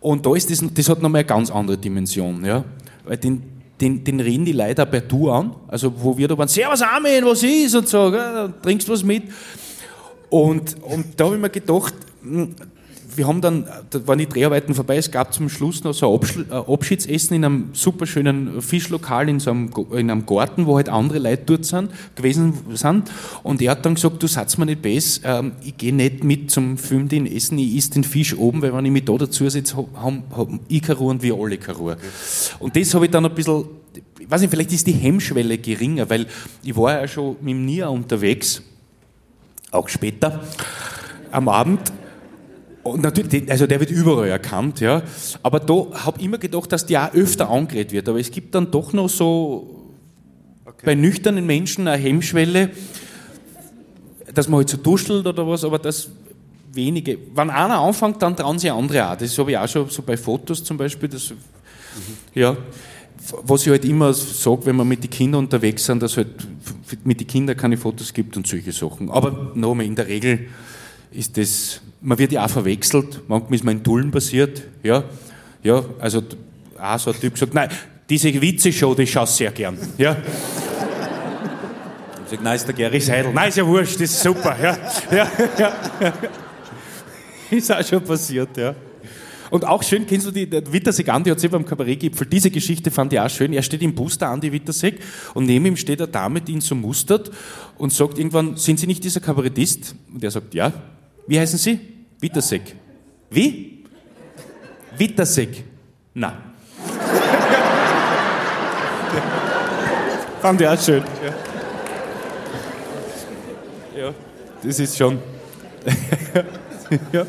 und 0.00 0.26
da 0.26 0.34
ist 0.34 0.50
das, 0.50 0.62
das 0.74 0.88
hat 0.90 1.00
nochmal 1.00 1.20
eine 1.20 1.26
ganz 1.26 1.50
andere 1.50 1.78
Dimension. 1.78 2.44
Ja? 2.44 2.62
Weil 3.06 3.16
den, 3.16 3.42
den, 3.80 4.04
den 4.04 4.20
reden 4.20 4.44
die 4.44 4.52
Leute 4.52 4.82
auch 4.82 4.90
per 4.90 5.00
Du 5.00 5.30
an, 5.30 5.54
also 5.68 5.92
wo 5.96 6.16
wir 6.16 6.28
da 6.28 6.38
waren, 6.38 6.48
Servus 6.48 6.82
Armin, 6.82 7.24
was 7.24 7.42
ist? 7.42 7.74
Und 7.74 7.88
so, 7.88 8.10
gell, 8.10 8.54
trinkst 8.62 8.88
was 8.88 9.02
mit? 9.02 9.24
Und, 10.30 10.76
und 10.82 11.06
da 11.16 11.24
habe 11.24 11.36
ich 11.36 11.40
mir 11.40 11.50
gedacht, 11.50 11.94
hm, 12.22 12.54
wir 13.16 13.26
haben 13.26 13.40
dann, 13.40 13.66
da 13.90 14.06
waren 14.06 14.18
die 14.18 14.28
Dreharbeiten 14.28 14.74
vorbei, 14.74 14.96
es 14.96 15.10
gab 15.10 15.32
zum 15.32 15.48
Schluss 15.48 15.84
noch 15.84 15.92
so 15.92 16.12
ein 16.12 16.20
Abschl- 16.20 16.50
äh, 16.50 16.72
Abschiedsessen 16.72 17.36
in 17.36 17.44
einem 17.44 17.70
super 17.72 18.06
schönen 18.06 18.60
Fischlokal 18.60 19.28
in 19.28 19.40
so 19.40 19.50
einem, 19.50 19.70
in 19.92 20.10
einem 20.10 20.26
Garten, 20.26 20.66
wo 20.66 20.76
halt 20.76 20.88
andere 20.88 21.18
Leute 21.18 21.42
dort 21.46 21.64
sind, 21.64 21.90
gewesen 22.14 22.54
sind. 22.72 23.10
Und 23.42 23.62
er 23.62 23.72
hat 23.72 23.84
dann 23.84 23.94
gesagt, 23.94 24.22
du 24.22 24.26
sagst 24.26 24.58
mir 24.58 24.66
nicht 24.66 24.82
besser, 24.82 25.40
ähm, 25.40 25.52
ich 25.62 25.76
gehe 25.76 25.94
nicht 25.94 26.24
mit 26.24 26.50
zum 26.50 26.78
Film 26.78 27.08
den 27.08 27.26
Essen, 27.26 27.58
ich 27.58 27.76
esse 27.76 27.90
den 27.90 28.04
Fisch 28.04 28.36
oben, 28.36 28.62
weil 28.62 28.74
wenn 28.74 28.84
ich 28.84 28.92
mich 28.92 29.04
da 29.04 29.16
dazu 29.16 29.48
setze, 29.48 29.76
haben, 29.76 30.24
haben 30.34 30.60
ich 30.68 30.82
keine 30.82 30.98
Ruhe 30.98 31.10
und 31.10 31.22
wir 31.22 31.34
alle 31.34 31.58
keine 31.58 31.78
Ruhe. 31.78 31.96
Und 32.58 32.76
das 32.76 32.94
habe 32.94 33.04
ich 33.04 33.10
dann 33.10 33.24
ein 33.24 33.34
bisschen, 33.34 33.64
ich 34.18 34.30
weiß 34.30 34.40
nicht, 34.40 34.50
vielleicht 34.50 34.72
ist 34.72 34.86
die 34.86 34.92
Hemmschwelle 34.92 35.58
geringer, 35.58 36.08
weil 36.08 36.26
ich 36.62 36.76
war 36.76 37.00
ja 37.00 37.08
schon 37.08 37.36
mit 37.40 37.50
dem 37.52 37.64
Nia 37.64 37.88
unterwegs, 37.88 38.62
auch 39.70 39.88
später, 39.88 40.42
am 41.30 41.48
Abend. 41.48 41.92
Und 42.84 43.02
natürlich, 43.02 43.50
also 43.50 43.66
der 43.66 43.80
wird 43.80 43.90
überall 43.90 44.28
erkannt, 44.28 44.80
ja. 44.80 45.02
Aber 45.42 45.58
da 45.58 45.86
habe 46.04 46.18
ich 46.18 46.24
immer 46.24 46.38
gedacht, 46.38 46.70
dass 46.70 46.86
der 46.86 47.08
auch 47.08 47.14
öfter 47.14 47.50
angeredet 47.50 47.92
wird. 47.92 48.08
Aber 48.08 48.20
es 48.20 48.30
gibt 48.30 48.54
dann 48.54 48.70
doch 48.70 48.92
noch 48.92 49.08
so 49.08 49.94
bei 50.84 50.94
nüchternen 50.94 51.46
Menschen 51.46 51.88
eine 51.88 52.00
Hemmschwelle, 52.00 52.70
dass 54.34 54.48
man 54.48 54.58
halt 54.58 54.68
so 54.68 54.76
duschelt 54.76 55.26
oder 55.26 55.46
was, 55.48 55.64
aber 55.64 55.78
das 55.78 56.10
wenige. 56.72 57.18
Wenn 57.34 57.50
einer 57.50 57.78
anfängt, 57.78 58.20
dann 58.20 58.36
trauen 58.36 58.58
sie 58.58 58.70
andere 58.70 59.10
auch. 59.10 59.16
Das 59.16 59.36
habe 59.38 59.52
ich 59.52 59.58
auch 59.58 59.68
schon 59.68 59.88
so 59.88 60.02
bei 60.02 60.16
Fotos 60.16 60.62
zum 60.62 60.76
Beispiel. 60.76 61.08
Das, 61.08 61.32
ja, 62.34 62.56
was 63.42 63.62
ich 63.62 63.70
halt 63.70 63.84
immer 63.84 64.12
sage, 64.12 64.66
wenn 64.66 64.76
wir 64.76 64.84
mit 64.84 65.02
den 65.02 65.10
Kindern 65.10 65.44
unterwegs 65.44 65.86
sind, 65.86 66.02
dass 66.02 66.12
es 66.12 66.16
halt 66.18 66.28
mit 67.04 67.20
den 67.20 67.26
Kindern 67.26 67.56
keine 67.56 67.76
Fotos 67.76 68.12
gibt 68.12 68.36
und 68.36 68.46
solche 68.46 68.72
Sachen. 68.72 69.10
Aber 69.10 69.52
nochmal, 69.54 69.86
in 69.86 69.94
der 69.94 70.08
Regel 70.08 70.48
ist 71.12 71.36
das, 71.38 71.80
man 72.04 72.18
wird 72.18 72.32
ja 72.32 72.44
auch 72.44 72.50
verwechselt, 72.50 73.22
manchmal 73.28 73.54
ist 73.54 73.64
man 73.64 73.78
in 73.78 73.82
Tullen 73.82 74.10
passiert, 74.10 74.62
ja, 74.82 75.04
ja, 75.62 75.82
also 75.98 76.22
auch 76.78 76.98
so 76.98 77.10
ein 77.10 77.18
Typ 77.18 77.32
gesagt, 77.32 77.54
nein, 77.54 77.70
diese 78.08 78.28
Witze-Show, 78.40 78.94
die 78.94 79.06
schaust 79.06 79.36
sehr 79.38 79.50
gern, 79.50 79.78
ja. 79.96 80.16
Ich 82.24 82.30
sag, 82.30 82.42
nein, 82.42 82.56
ist 82.56 82.66
der 82.66 82.74
Gary 82.74 83.00
Seidel. 83.00 83.32
Nein, 83.32 83.48
ist 83.48 83.56
ja 83.56 83.66
wurscht, 83.66 83.94
das 83.94 84.10
ist 84.10 84.22
super, 84.22 84.54
ja, 84.62 84.78
ja, 85.10 85.30
ja. 86.00 86.12
Ist 87.50 87.72
auch 87.72 87.82
schon 87.82 88.04
passiert, 88.04 88.54
ja. 88.56 88.74
Und 89.50 89.64
auch 89.64 89.82
schön, 89.82 90.06
kennst 90.06 90.26
du 90.26 90.30
die, 90.30 90.48
der 90.48 90.70
Wittersek 90.70 91.08
Andi 91.08 91.30
hat 91.30 91.40
sie 91.40 91.48
beim 91.48 91.64
Kabarettgipfel, 91.64 92.26
diese 92.26 92.50
Geschichte 92.50 92.90
fand 92.90 93.12
ich 93.12 93.20
auch 93.20 93.30
schön. 93.30 93.52
Er 93.52 93.62
steht 93.62 93.82
im 93.82 93.94
Bus, 93.94 94.18
der 94.18 94.28
Andi 94.28 94.52
Wittersek, 94.52 95.00
und 95.32 95.46
neben 95.46 95.64
ihm 95.66 95.76
steht 95.76 96.02
eine 96.02 96.10
Dame, 96.10 96.40
die 96.40 96.52
ihn 96.52 96.60
so 96.60 96.74
mustert 96.74 97.30
und 97.78 97.92
sagt 97.92 98.18
irgendwann, 98.18 98.56
sind 98.56 98.80
Sie 98.80 98.86
nicht 98.86 99.04
dieser 99.04 99.20
Kabarettist? 99.20 99.94
Und 100.12 100.22
er 100.24 100.30
sagt, 100.30 100.54
ja. 100.54 100.72
Wie 101.26 101.38
heißen 101.38 101.58
Sie? 101.58 101.93
Wittersek. 102.24 102.74
Wie? 103.28 103.84
Wittersek. 104.96 105.62
Na. 106.14 106.32
fand 110.40 110.58
ich 110.58 110.66
auch 110.66 110.80
schön. 110.80 111.02
Ja, 113.94 114.00
ja 114.00 114.14
das 114.62 114.78
ist 114.78 114.96
schon. 114.96 115.18
ja. 117.12 117.26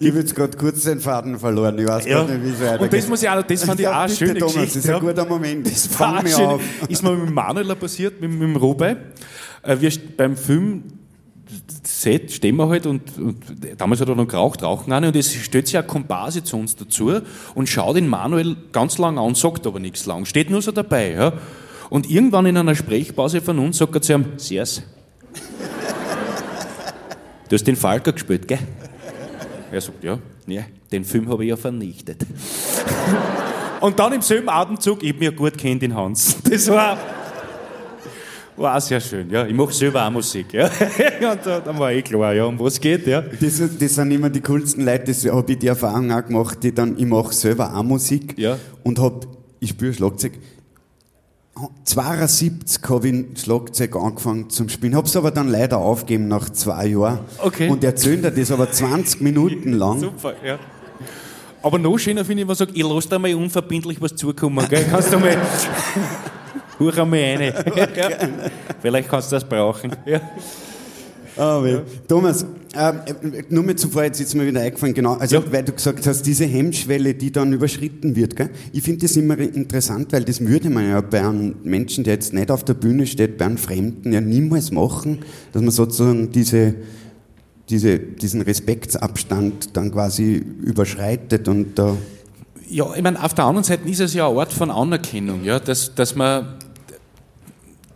Ich 0.00 0.08
habe 0.08 0.18
jetzt 0.18 0.34
gerade 0.34 0.56
kurz 0.56 0.82
den 0.82 0.98
Faden 0.98 1.38
verloren, 1.38 1.78
ich 1.78 1.86
weiß 1.86 2.04
Ja. 2.06 2.24
gar 2.24 2.34
nicht, 2.34 2.44
wie 2.44 2.48
es 2.50 2.60
weitergeht. 2.60 2.80
Und 2.80 2.92
das 2.94 3.06
muss 3.08 3.22
ich 3.22 3.28
auch, 3.28 3.42
das 3.44 3.62
fand 3.62 3.78
ich 3.78 3.84
Ja, 3.84 3.92
auch 3.92 3.96
eine 4.00 4.08
bitte, 4.12 4.26
schöne 4.26 4.40
Thomas, 4.40 4.54
Geschichte. 4.54 4.78
Das 4.78 4.84
ist 4.86 4.90
ein 4.90 5.00
guter 5.00 5.24
Moment. 5.24 5.66
Das 5.70 6.00
war 6.00 6.16
Fang 6.16 6.26
schön. 6.26 6.46
auf. 6.46 6.62
Ist 6.88 7.02
mir 7.04 7.12
mit 7.12 7.28
dem 7.28 7.34
Manuel 7.34 7.76
passiert, 7.76 8.20
mit, 8.20 8.32
mit 8.32 8.42
dem 8.42 8.56
Robey. 8.56 8.96
Äh, 9.62 9.76
Wir 9.80 9.92
beim 10.16 10.36
Film 10.36 10.97
Set 11.82 12.32
stehen 12.32 12.56
wir 12.56 12.68
halt 12.68 12.86
und, 12.86 13.16
und 13.18 13.36
damals 13.78 14.00
hat 14.00 14.08
er 14.08 14.14
noch 14.14 14.28
geraucht, 14.28 14.62
rauchen 14.62 14.92
eine 14.92 15.08
und 15.08 15.16
es 15.16 15.32
stellt 15.32 15.66
sich 15.66 15.78
eine 15.78 15.86
Komparse 15.86 16.44
zu 16.44 16.56
uns 16.56 16.76
dazu 16.76 17.12
und 17.54 17.68
schaut 17.68 17.96
den 17.96 18.08
Manuel 18.08 18.56
ganz 18.72 18.98
lang 18.98 19.18
an, 19.18 19.34
sagt 19.34 19.66
aber 19.66 19.80
nichts 19.80 20.06
lang, 20.06 20.24
steht 20.24 20.50
nur 20.50 20.62
so 20.62 20.72
dabei. 20.72 21.12
Ja. 21.12 21.32
Und 21.90 22.10
irgendwann 22.10 22.46
in 22.46 22.56
einer 22.56 22.74
Sprechpause 22.74 23.40
von 23.40 23.58
uns 23.58 23.78
sagt 23.78 23.94
er 23.94 24.02
zu 24.02 24.12
ihm, 24.12 24.26
Sehr's. 24.36 24.82
Du 27.48 27.54
hast 27.54 27.64
den 27.64 27.76
Falker 27.76 28.12
gespielt, 28.12 28.46
gell? 28.46 28.58
Er 29.72 29.80
sagt, 29.80 30.04
ja, 30.04 30.18
nee, 30.46 30.64
den 30.92 31.04
Film 31.04 31.28
habe 31.30 31.44
ich 31.44 31.50
ja 31.50 31.56
vernichtet. 31.56 32.26
Und 33.80 33.98
dann 33.98 34.12
im 34.12 34.22
selben 34.22 34.48
Atemzug, 34.48 35.02
ich 35.02 35.14
hab 35.14 35.22
ja 35.22 35.30
gut 35.30 35.56
kennt 35.56 35.82
den 35.82 35.94
Hans. 35.94 36.36
Das 36.42 36.68
war, 36.68 36.98
war 38.58 38.76
auch 38.76 38.80
sehr 38.80 39.00
schön. 39.00 39.30
Ja. 39.30 39.46
Ich 39.46 39.54
mache 39.54 39.72
selber 39.72 40.06
auch 40.06 40.10
Musik. 40.10 40.52
Ja. 40.52 40.66
Und 41.32 41.40
da, 41.44 41.60
dann 41.60 41.78
war 41.78 41.92
eh 41.92 42.02
klar, 42.02 42.34
ja, 42.34 42.44
um 42.44 42.58
was 42.58 42.80
geht. 42.80 43.06
Ja. 43.06 43.20
Das, 43.22 43.60
das 43.78 43.94
sind 43.94 44.10
immer 44.10 44.30
die 44.30 44.40
coolsten 44.40 44.84
Leute, 44.84 45.04
das 45.06 45.24
habe 45.26 45.52
ich 45.52 45.58
die 45.58 45.66
Erfahrung 45.68 46.10
auch 46.12 46.24
gemacht, 46.24 46.58
die 46.62 46.74
dann, 46.74 46.98
ich 46.98 47.06
mache 47.06 47.32
selber 47.32 47.74
auch 47.76 47.82
Musik 47.82 48.34
Ja. 48.38 48.58
und 48.84 48.98
hab, 48.98 49.26
ich 49.60 49.70
spüre 49.70 49.92
Schlagzeug. 49.94 50.32
72 51.84 52.80
habe 52.88 53.08
ich 53.08 53.40
Schlagzeug 53.42 53.96
angefangen 53.96 54.48
zum 54.48 54.68
Spielen, 54.68 54.94
habe 54.94 55.08
es 55.08 55.16
aber 55.16 55.30
dann 55.32 55.48
leider 55.48 55.78
aufgegeben 55.78 56.28
nach 56.28 56.50
zwei 56.50 56.86
Jahren. 56.86 57.20
Okay. 57.38 57.68
Und 57.68 57.82
erzählt 57.82 58.22
er 58.24 58.30
das 58.30 58.52
aber 58.52 58.70
20 58.70 59.20
Minuten 59.22 59.72
lang. 59.72 59.98
Super, 59.98 60.34
ja. 60.44 60.58
Aber 61.60 61.78
noch 61.78 61.98
schöner 61.98 62.24
finde 62.24 62.42
ich, 62.42 62.44
wenn 62.44 62.46
man 62.48 62.56
sagt, 62.56 62.76
ich 62.76 62.84
lasse 62.84 63.08
dir 63.08 63.18
mal 63.18 63.34
unverbindlich 63.34 64.00
was 64.00 64.14
zukommen. 64.14 64.64
Gell? 64.68 64.86
Kannst 64.88 65.12
du 65.12 65.18
mal. 65.18 65.36
Huch 66.78 66.96
einmal 66.96 67.20
rein. 67.36 67.52
Ja. 67.76 68.08
Vielleicht 68.80 69.08
kannst 69.08 69.32
du 69.32 69.36
das 69.36 69.44
brauchen. 69.44 69.92
Ja. 70.06 70.20
Ah, 71.36 71.62
weh. 71.62 71.78
Thomas, 72.08 72.44
ähm, 72.74 73.00
äh, 73.32 73.44
nur 73.48 73.62
mal 73.62 73.76
zuvor, 73.76 74.02
jetzt 74.04 74.20
ist 74.20 74.34
mir 74.34 74.44
wieder 74.44 74.60
eingefallen, 74.60 74.92
genau, 74.92 75.14
also 75.14 75.36
Ja. 75.36 75.42
weil 75.52 75.62
du 75.62 75.72
gesagt 75.72 76.04
hast, 76.04 76.22
diese 76.22 76.44
Hemmschwelle, 76.44 77.14
die 77.14 77.30
dann 77.30 77.52
überschritten 77.52 78.16
wird, 78.16 78.34
gell? 78.34 78.50
ich 78.72 78.82
finde 78.82 79.06
das 79.06 79.16
immer 79.16 79.38
interessant, 79.38 80.12
weil 80.12 80.24
das 80.24 80.40
würde 80.40 80.68
man 80.68 80.88
ja 80.88 81.00
bei 81.00 81.24
einem 81.24 81.54
Menschen, 81.62 82.02
der 82.02 82.14
jetzt 82.14 82.32
nicht 82.34 82.50
auf 82.50 82.64
der 82.64 82.74
Bühne 82.74 83.06
steht, 83.06 83.38
bei 83.38 83.44
einem 83.46 83.56
Fremden 83.56 84.12
ja 84.12 84.20
niemals 84.20 84.72
machen, 84.72 85.18
dass 85.52 85.62
man 85.62 85.70
sozusagen 85.70 86.32
diese, 86.32 86.74
diese, 87.70 88.00
diesen 88.00 88.42
Respektsabstand 88.42 89.76
dann 89.76 89.92
quasi 89.92 90.44
überschreitet 90.62 91.46
und 91.46 91.78
da... 91.78 91.96
Ja, 92.68 92.94
ich 92.94 93.02
meine, 93.02 93.22
auf 93.24 93.32
der 93.32 93.44
anderen 93.44 93.64
Seite 93.64 93.88
ist 93.88 94.00
es 94.00 94.12
ja 94.12 94.28
ein 94.28 94.34
Ort 94.34 94.52
von 94.52 94.70
Anerkennung, 94.70 95.44
ja, 95.44 95.58
dass, 95.58 95.94
dass, 95.94 96.14
man, 96.16 96.56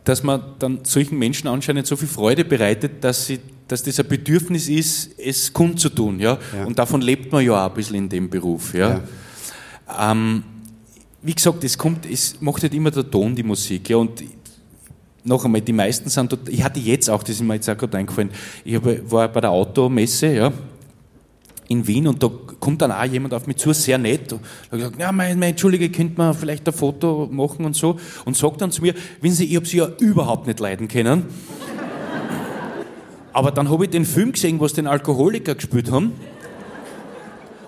dass 0.05 0.23
man 0.23 0.43
dann 0.59 0.81
solchen 0.85 1.19
Menschen 1.19 1.49
anscheinend 1.49 1.87
so 1.87 1.97
viel 1.97 2.09
Freude 2.09 2.45
bereitet, 2.45 3.05
dass, 3.05 3.27
sie, 3.27 3.39
dass 3.69 3.83
das 3.83 4.01
ein 4.01 4.09
Bedürfnis 4.09 4.69
ist, 4.69 5.19
es 5.19 5.53
kundzutun. 5.53 6.19
Ja? 6.19 6.39
Ja. 6.57 6.65
Und 6.65 6.79
davon 6.79 7.01
lebt 7.01 7.31
man 7.31 7.45
ja 7.45 7.65
auch 7.65 7.71
ein 7.71 7.75
bisschen 7.75 7.97
in 7.97 8.09
dem 8.09 8.29
Beruf. 8.29 8.75
Ja? 8.75 9.01
Ähm, 10.01 10.43
wie 11.23 11.35
gesagt, 11.35 11.63
es, 11.63 11.79
kommt, 11.79 12.05
es 12.11 12.41
macht 12.41 12.63
halt 12.63 12.75
immer 12.75 12.91
der 12.91 13.09
Ton 13.09 13.35
die 13.35 13.45
Musik. 13.45 13.91
Ja? 13.91 13.99
Und 13.99 14.25
noch 15.25 15.45
einmal, 15.45 15.61
die 15.61 15.73
meisten 15.73 16.09
sind 16.11 16.33
dort, 16.33 16.49
ich 16.49 16.63
hatte 16.63 16.81
jetzt 16.81 17.09
auch, 17.09 17.23
das 17.23 17.37
ist 17.37 17.43
mir 17.43 17.55
jetzt 17.55 17.69
auch 17.71 17.77
gerade 17.77 17.97
eingefallen, 17.97 18.31
ich 18.65 18.79
war 18.83 19.29
bei 19.29 19.41
der 19.41 19.51
Automesse, 19.51 20.35
ja, 20.35 20.53
in 21.69 21.87
Wien 21.87 22.09
und 22.09 22.23
da 22.23 22.29
kommt 22.63 22.81
dann 22.81 22.93
auch 22.93 23.05
jemand 23.05 23.35
auf 23.35 23.49
mich 23.49 23.57
zu, 23.57 23.73
sehr 23.73 23.99
nett. 23.99 24.33
Und 24.33 24.41
da 24.71 24.77
gesagt, 24.77 25.01
ja, 25.01 25.11
mein, 25.11 25.37
mein 25.37 25.51
Entschuldige, 25.51 25.91
könnt 25.91 26.17
man 26.17 26.33
vielleicht 26.33 26.65
ein 26.69 26.73
Foto 26.73 27.29
machen 27.29 27.65
und 27.65 27.75
so. 27.75 27.99
Und 28.25 28.37
sagt 28.37 28.61
dann 28.61 28.71
zu 28.71 28.83
mir, 28.83 28.95
wissen 29.21 29.35
Sie, 29.35 29.47
ich 29.47 29.57
habe 29.57 29.67
Sie 29.67 29.79
ja 29.79 29.89
überhaupt 29.99 30.47
nicht 30.47 30.61
leiden 30.61 30.87
können. 30.87 31.25
Aber 33.33 33.51
dann 33.51 33.69
habe 33.69 33.85
ich 33.85 33.91
den 33.91 34.05
Film 34.05 34.31
gesehen, 34.31 34.61
was 34.61 34.75
den 34.75 34.87
Alkoholiker 34.87 35.57
gespielt 35.57 35.91
haben. 35.91 36.13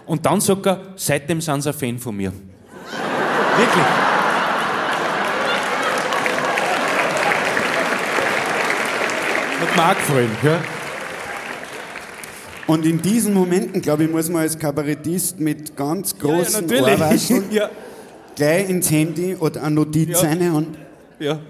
Und 0.06 0.24
dann 0.26 0.40
sagt 0.40 0.64
er, 0.64 0.80
seitdem 0.94 1.40
sind 1.40 1.62
Sie 1.62 1.70
ein 1.70 1.74
Fan 1.74 1.98
von 1.98 2.16
mir. 2.16 2.30
Wirklich. 3.58 3.84
Hat 9.60 9.76
mir 9.76 9.90
auch 9.90 9.96
gefallen, 9.96 10.30
ja. 10.44 10.73
Und 12.66 12.86
in 12.86 13.00
diesen 13.02 13.34
Momenten, 13.34 13.82
glaube 13.82 14.04
ich, 14.04 14.10
muss 14.10 14.28
man 14.30 14.42
als 14.42 14.58
Kabarettist 14.58 15.38
mit 15.38 15.76
ganz 15.76 16.16
großen 16.18 16.68
ja, 16.68 16.88
ja, 16.96 17.14
ja. 17.50 17.70
gleich 18.34 18.70
ins 18.70 18.90
Handy 18.90 19.36
oder 19.36 19.62
eine 19.62 19.74
Notiz 19.74 20.08
Ja. 20.22 20.28
rein 20.28 20.50
und 20.52 20.68
Ja. 21.18 21.40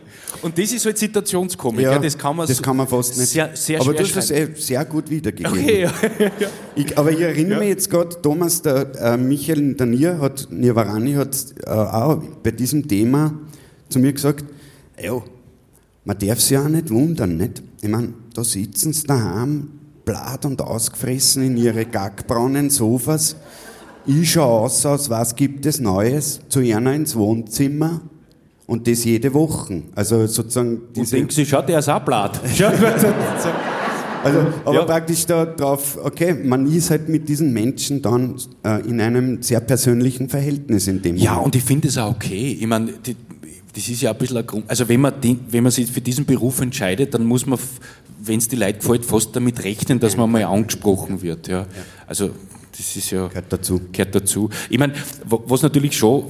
Und 0.43 0.59
das 0.59 0.73
ist 0.73 0.85
halt 0.85 0.99
Situationskomik. 0.99 1.85
Ja, 1.85 1.99
das 1.99 2.19
kann 2.19 2.37
man, 2.37 2.47
das 2.47 2.61
kann 2.61 2.77
man 2.77 2.89
fast 2.89 3.17
nicht. 3.17 3.31
Sehr, 3.31 3.51
sehr 3.55 3.81
aber 3.81 3.95
du 3.95 4.03
hast 4.03 4.17
das 4.17 4.31
eh 4.31 4.49
sehr 4.57 4.85
gut 4.85 5.09
wiedergegeben. 5.09 5.53
Okay, 5.53 5.83
ja. 5.83 5.93
Ich, 6.75 6.99
aber 6.99 7.13
ich 7.13 7.21
erinnere 7.21 7.61
mich 7.61 7.69
jetzt 7.69 7.89
gerade, 7.89 8.21
Thomas, 8.21 8.61
der 8.61 8.91
äh, 9.01 9.17
Michael 9.17 9.75
Danier 9.75 10.19
hat, 10.21 10.49
Nirvarani 10.51 11.15
hat 11.15 11.37
äh, 11.65 11.71
auch 11.71 12.21
bei 12.43 12.51
diesem 12.51 12.87
Thema 12.89 13.33
zu 13.89 14.01
mir 14.01 14.13
gesagt, 14.13 14.45
ja, 15.01 15.23
man 16.05 16.19
darf 16.19 16.41
sich 16.41 16.59
auch 16.59 16.69
nicht 16.69 16.91
wundern, 16.91 17.37
nicht? 17.37 17.63
Ich 17.81 17.89
meine, 17.89 18.13
da 18.35 18.43
sitzen 18.43 18.93
sie 18.93 19.07
daheim, 19.07 19.69
blatt 20.05 20.45
und 20.45 20.61
ausgefressen 20.63 21.43
in 21.45 21.57
ihre 21.57 21.85
gackbraunen 21.87 22.71
Sofas. 22.71 23.37
Ich 24.07 24.33
schaue 24.33 24.61
aus, 24.61 24.85
aus 24.85 25.09
was 25.09 25.35
gibt 25.35 25.65
es 25.67 25.81
Neues, 25.81 26.41
zu 26.49 26.61
einer 26.61 26.93
ins 26.93 27.17
Wohnzimmer 27.17 28.03
und 28.67 28.87
das 28.87 29.05
jede 29.05 29.33
Woche. 29.33 29.83
Also 29.95 30.27
sozusagen 30.27 30.81
Und 30.97 31.11
denken 31.13 31.31
Sie, 31.31 31.47
schau, 31.47 31.63
der 31.63 31.79
ist 31.79 31.89
auch 31.89 32.01
blatt. 32.01 32.39
Also, 34.23 34.39
aber 34.65 34.75
Ja. 34.75 34.85
praktisch 34.85 35.27
da 35.27 35.45
drauf, 35.45 35.99
okay, 36.03 36.33
man 36.33 36.67
ist 36.67 36.89
halt 36.91 37.09
mit 37.11 37.29
diesen 37.29 37.53
Menschen 37.53 38.01
dann 38.01 38.37
äh, 38.65 38.81
in 38.89 38.99
einem 39.01 39.43
sehr 39.43 39.61
persönlichen 39.61 40.31
Verhältnis 40.31 40.87
in 40.87 41.03
dem 41.03 41.17
Ja, 41.17 41.33
Moment. 41.33 41.47
und 41.47 41.57
ich 41.57 41.63
finde 41.65 41.89
es 41.89 41.99
auch 41.99 42.13
okay. 42.15 42.57
Ich 42.59 42.67
meine, 42.67 42.95
das 43.75 43.89
ist 43.89 44.01
ja 44.01 44.13
ein 44.13 44.17
bisschen 44.19 44.39
ein 44.39 44.47
Grund. 44.47 44.65
Also, 44.69 44.89
wenn 44.89 45.01
man, 45.03 45.13
wenn 45.51 45.63
man 45.63 45.73
sich 45.73 45.91
für 45.91 46.01
diesen 46.01 46.25
Beruf 46.25 46.61
entscheidet, 46.63 47.13
dann 47.13 47.25
muss 47.25 47.45
man, 47.45 47.59
wenn 48.27 48.39
es 48.39 48.49
die 48.49 48.57
Leute 48.57 48.79
gefällt, 48.79 49.05
fast 49.05 49.35
damit 49.37 49.63
rechnen, 49.65 50.01
dass 50.01 50.17
man 50.17 50.31
mal 50.31 50.45
angesprochen 50.45 51.21
wird. 51.23 51.49
Ja. 51.49 51.67
Also, 52.07 52.31
das 52.77 52.97
ist 52.97 53.11
ja. 53.11 53.29
Gehört 53.29 53.53
dazu. 53.53 53.81
Gehört 53.93 54.15
dazu. 54.15 54.51
Ich 54.69 54.79
meine, 54.79 54.95
wa- 55.29 55.41
was 55.47 55.63
natürlich 55.63 55.97
schon 55.97 56.25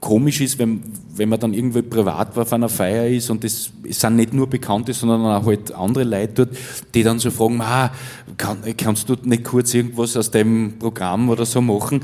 komisch 0.00 0.40
ist, 0.42 0.58
wenn, 0.58 0.82
wenn 1.16 1.30
man 1.30 1.40
dann 1.40 1.54
irgendwie 1.54 1.80
privat 1.80 2.36
auf 2.36 2.52
einer 2.52 2.68
Feier 2.68 3.08
ist 3.08 3.30
und 3.30 3.42
es, 3.42 3.70
es 3.88 4.00
sind 4.00 4.16
nicht 4.16 4.34
nur 4.34 4.46
Bekannte, 4.46 4.92
sondern 4.92 5.24
auch 5.24 5.46
halt 5.46 5.72
andere 5.72 6.04
Leute 6.04 6.44
dort, 6.46 6.56
die 6.94 7.02
dann 7.02 7.18
so 7.18 7.30
fragen, 7.30 7.60
ah, 7.62 7.90
kann, 8.36 8.58
kannst 8.76 9.08
du 9.08 9.16
nicht 9.22 9.44
kurz 9.44 9.72
irgendwas 9.72 10.14
aus 10.16 10.30
dem 10.30 10.74
Programm 10.78 11.30
oder 11.30 11.46
so 11.46 11.62
machen? 11.62 12.02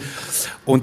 Und 0.65 0.83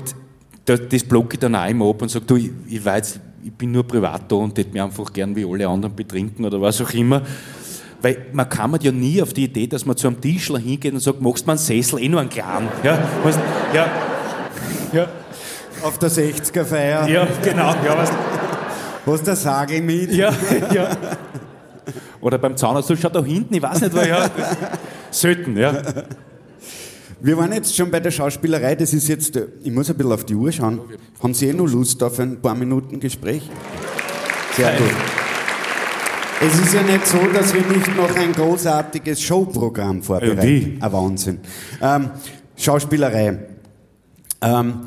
das, 0.66 0.82
das 0.90 1.04
blocke 1.04 1.34
ich 1.36 1.40
dann 1.40 1.56
auch 1.56 1.68
immer 1.68 1.90
ab 1.90 2.04
und 2.04 2.10
sage, 2.12 2.26
du, 2.26 2.36
ich, 2.36 2.52
ich 2.70 2.86
weiß, 2.86 3.20
ich 3.44 3.54
bin 3.54 3.72
nur 3.72 3.84
privat 3.84 4.32
da 4.32 4.36
und 4.36 4.56
hätte 4.58 4.74
mich 4.74 4.82
einfach 4.82 5.12
gern 5.12 5.36
wie 5.36 5.46
alle 5.46 5.68
anderen 5.68 5.96
betrinken 5.96 6.46
oder 6.46 6.62
was 6.62 6.82
auch 6.82 6.92
immer. 6.92 7.24
Weil 8.02 8.28
man 8.32 8.48
kann 8.48 8.72
man 8.72 8.80
ja 8.82 8.92
nie 8.92 9.22
auf 9.22 9.34
die 9.34 9.46
Idee, 9.46 9.68
dass 9.68 9.86
man 9.86 9.98
zu 9.98 10.08
einem 10.08 10.22
Tischler 10.22 10.60
hingeht 10.60 10.94
und 10.94 11.00
sagt, 11.00 11.20
machst 11.20 11.44
du 11.44 11.48
mir 11.48 11.54
einen 11.54 11.60
Sessel, 11.60 12.00
eh 12.00 12.10
nur 12.10 12.20
einen 12.22 12.30
kleinen. 12.30 12.68
Ja, 12.84 13.00
weißt, 13.24 13.40
ja, 13.74 13.88
ja, 14.94 15.08
Auf 15.84 15.98
der 15.98 16.10
60er-Feier, 16.10 17.08
ja, 17.08 17.28
genau. 17.44 17.74
Ja, 17.84 17.98
weißt, 17.98 18.14
hast 19.06 19.28
du 19.28 19.36
Sagel 19.36 19.82
mit? 19.82 20.12
ja, 20.12 20.32
ja. 20.74 20.90
Oder 22.22 22.38
beim 22.38 22.56
Zahnarzt, 22.56 22.92
schau 23.00 23.10
da 23.10 23.24
hinten, 23.24 23.54
ich 23.56 23.62
weiß 23.62 23.82
nicht, 23.82 23.96
wo 23.96 24.02
ja. 24.02 24.30
Selten, 25.12 25.58
ja. 25.58 25.82
Wir 27.20 27.36
waren 27.38 27.52
jetzt 27.52 27.76
schon 27.76 27.90
bei 27.90 28.00
der 28.00 28.12
Schauspielerei, 28.12 28.76
das 28.76 28.94
ist 28.94 29.08
jetzt, 29.08 29.40
ich 29.64 29.72
muss 29.72 29.90
ein 29.90 29.98
bisschen 29.98 30.12
auf 30.12 30.24
die 30.24 30.36
Uhr 30.36 30.52
schauen. 30.52 30.82
Haben 31.22 31.34
Sie 31.34 31.48
eh 31.48 31.54
noch 31.54 31.66
Lust 31.68 32.04
auf 32.04 32.20
ein 32.20 32.40
paar 32.42 32.54
Minuten 32.54 33.00
Gespräch? 33.00 33.50
Sehr 34.56 34.72
gut. 34.78 35.27
Es 36.40 36.60
ist 36.60 36.74
ja 36.74 36.84
nicht 36.84 37.08
so, 37.08 37.18
dass 37.34 37.52
wir 37.54 37.62
nicht 37.62 37.98
noch 37.98 38.16
ein 38.16 38.32
großartiges 38.32 39.22
Showprogramm 39.22 40.04
vorbereiten. 40.04 40.44
Wie? 40.44 40.78
Ein 40.80 40.94
Wahnsinn. 40.94 41.40
Ähm, 41.82 42.12
Schauspielerei. 42.56 43.40
Ähm, 44.42 44.82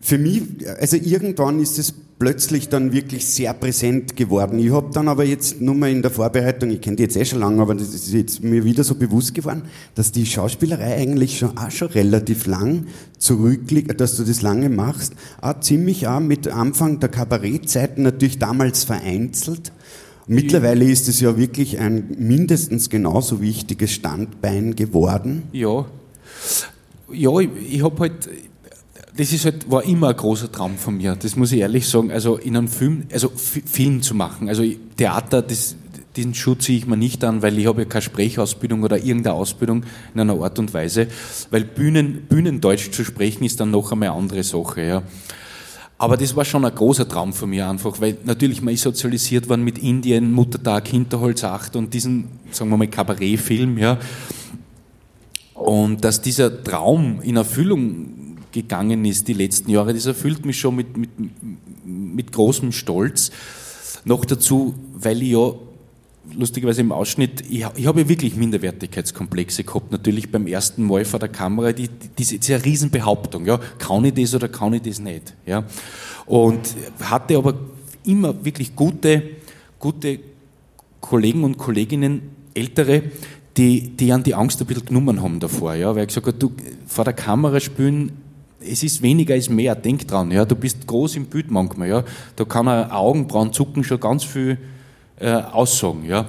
für 0.00 0.18
mich, 0.18 0.42
also 0.80 0.96
irgendwann 0.96 1.58
ist 1.58 1.78
es 1.78 1.92
plötzlich 2.20 2.68
dann 2.68 2.92
wirklich 2.92 3.26
sehr 3.26 3.52
präsent 3.52 4.14
geworden. 4.14 4.60
Ich 4.60 4.70
habe 4.70 4.90
dann 4.92 5.08
aber 5.08 5.24
jetzt 5.24 5.60
nur 5.60 5.74
mal 5.74 5.90
in 5.90 6.02
der 6.02 6.12
Vorbereitung, 6.12 6.70
ich 6.70 6.80
kenne 6.80 6.94
die 6.94 7.02
jetzt 7.02 7.16
eh 7.16 7.24
schon 7.24 7.40
lange, 7.40 7.60
aber 7.60 7.74
das 7.74 7.92
ist 7.92 8.12
jetzt 8.12 8.44
mir 8.44 8.64
wieder 8.64 8.84
so 8.84 8.94
bewusst 8.94 9.34
geworden, 9.34 9.62
dass 9.96 10.12
die 10.12 10.24
Schauspielerei 10.24 10.98
eigentlich 10.98 11.38
schon 11.38 11.58
auch 11.58 11.72
schon 11.72 11.88
relativ 11.88 12.46
lang 12.46 12.86
zurückliegt, 13.18 14.00
dass 14.00 14.16
du 14.16 14.22
das 14.22 14.40
lange 14.40 14.68
machst, 14.68 15.14
auch 15.40 15.58
ziemlich 15.58 16.06
auch 16.06 16.20
mit 16.20 16.46
Anfang 16.46 17.00
der 17.00 17.08
Kabarettzeiten 17.08 18.04
natürlich 18.04 18.38
damals 18.38 18.84
vereinzelt. 18.84 19.72
Mittlerweile 20.26 20.84
ist 20.84 21.08
es 21.08 21.20
ja 21.20 21.36
wirklich 21.36 21.78
ein 21.78 22.14
mindestens 22.18 22.90
genauso 22.90 23.40
wichtiges 23.40 23.92
Standbein 23.92 24.76
geworden. 24.76 25.44
Ja. 25.52 25.86
Ja, 27.12 27.38
ich, 27.40 27.48
ich 27.70 27.82
habe 27.82 27.98
halt, 28.00 28.28
das 29.16 29.32
ist 29.32 29.44
halt, 29.44 29.70
war 29.70 29.84
immer 29.84 30.10
ein 30.10 30.16
großer 30.16 30.50
Traum 30.50 30.76
von 30.76 30.96
mir, 30.96 31.16
das 31.16 31.36
muss 31.36 31.52
ich 31.52 31.60
ehrlich 31.60 31.88
sagen. 31.88 32.10
Also 32.10 32.36
in 32.36 32.56
einem 32.56 32.68
Film, 32.68 33.04
also 33.12 33.30
Film 33.30 34.00
zu 34.02 34.14
machen. 34.14 34.48
Also 34.48 34.64
Theater, 34.96 35.42
das, 35.42 35.76
diesen 36.16 36.34
Schuh 36.34 36.54
ziehe 36.54 36.78
ich 36.78 36.86
mir 36.86 36.96
nicht 36.96 37.24
an, 37.24 37.42
weil 37.42 37.58
ich 37.58 37.66
habe 37.66 37.82
ja 37.82 37.88
keine 37.88 38.02
Sprechausbildung 38.02 38.82
oder 38.82 38.98
irgendeine 38.98 39.34
Ausbildung 39.34 39.84
in 40.14 40.20
einer 40.20 40.40
Art 40.40 40.58
und 40.58 40.72
Weise. 40.72 41.08
Weil 41.50 41.64
Bühnen, 41.64 42.22
Bühnendeutsch 42.28 42.90
zu 42.92 43.04
sprechen 43.04 43.44
ist 43.44 43.60
dann 43.60 43.70
noch 43.70 43.92
einmal 43.92 44.10
eine 44.10 44.18
andere 44.18 44.42
Sache, 44.42 44.82
ja. 44.82 45.02
Aber 46.02 46.16
das 46.16 46.34
war 46.34 46.44
schon 46.44 46.64
ein 46.64 46.74
großer 46.74 47.06
Traum 47.06 47.32
von 47.32 47.48
mir 47.48 47.68
einfach, 47.68 48.00
weil 48.00 48.18
natürlich 48.24 48.60
man 48.60 48.74
ist 48.74 48.82
sozialisiert 48.82 49.48
worden 49.48 49.62
mit 49.62 49.78
Indien, 49.78 50.32
Muttertag, 50.32 50.88
Hinterholz 50.88 51.44
8 51.44 51.76
und 51.76 51.94
diesen, 51.94 52.24
sagen 52.50 52.70
wir 52.70 52.76
mal, 52.76 52.88
Kabarettfilm, 52.88 53.78
ja. 53.78 54.00
Und 55.54 56.04
dass 56.04 56.20
dieser 56.20 56.64
Traum 56.64 57.20
in 57.22 57.36
Erfüllung 57.36 58.36
gegangen 58.50 59.04
ist 59.04 59.28
die 59.28 59.32
letzten 59.32 59.70
Jahre, 59.70 59.94
das 59.94 60.06
erfüllt 60.06 60.44
mich 60.44 60.58
schon 60.58 60.74
mit, 60.74 60.96
mit, 60.96 61.10
mit 61.84 62.32
großem 62.32 62.72
Stolz. 62.72 63.30
Noch 64.04 64.24
dazu, 64.24 64.74
weil 64.94 65.22
ich 65.22 65.30
ja 65.30 65.52
lustigerweise 66.34 66.80
im 66.80 66.92
Ausschnitt, 66.92 67.42
ich, 67.48 67.66
ich 67.76 67.86
habe 67.86 68.00
ja 68.00 68.08
wirklich 68.08 68.36
Minderwertigkeitskomplexe 68.36 69.64
gehabt, 69.64 69.92
natürlich 69.92 70.30
beim 70.30 70.46
ersten 70.46 70.86
Mal 70.86 71.04
vor 71.04 71.20
der 71.20 71.28
Kamera, 71.28 71.72
die, 71.72 71.88
die, 71.88 72.08
diese, 72.18 72.38
diese 72.38 72.64
Riesenbehauptung, 72.64 73.46
ja, 73.46 73.58
kann 73.78 74.04
ich 74.04 74.14
das 74.14 74.34
oder 74.34 74.48
kann 74.48 74.72
ich 74.74 74.82
das 74.82 75.00
nicht, 75.00 75.34
ja. 75.46 75.64
Und 76.26 76.60
hatte 77.00 77.36
aber 77.36 77.54
immer 78.04 78.44
wirklich 78.44 78.74
gute, 78.74 79.22
gute 79.78 80.20
Kollegen 81.00 81.44
und 81.44 81.58
Kolleginnen, 81.58 82.22
ältere, 82.54 83.02
die, 83.56 83.90
die 83.90 84.12
an 84.12 84.22
die 84.22 84.34
Angst 84.34 84.60
ein 84.60 84.66
bisschen 84.66 84.86
genommen 84.86 85.22
haben 85.22 85.40
davor, 85.40 85.74
ja, 85.74 85.94
weil 85.94 86.02
ich 86.02 86.08
gesagt 86.08 86.26
habe, 86.26 86.38
du, 86.38 86.52
vor 86.86 87.04
der 87.04 87.14
Kamera 87.14 87.60
spielen, 87.60 88.12
es 88.60 88.82
ist 88.82 89.02
weniger 89.02 89.34
ist 89.34 89.50
mehr, 89.50 89.74
denk 89.74 90.06
dran, 90.06 90.30
ja, 90.30 90.44
du 90.44 90.54
bist 90.54 90.86
groß 90.86 91.16
im 91.16 91.26
Bild 91.26 91.50
manchmal, 91.50 91.88
ja, 91.88 92.04
da 92.36 92.44
kann 92.44 92.68
ein 92.68 92.90
Augenbrauenzucken 92.90 93.84
schon 93.84 94.00
ganz 94.00 94.24
viel 94.24 94.58
äh, 95.18 95.30
aussagen, 95.32 96.04
ja, 96.04 96.26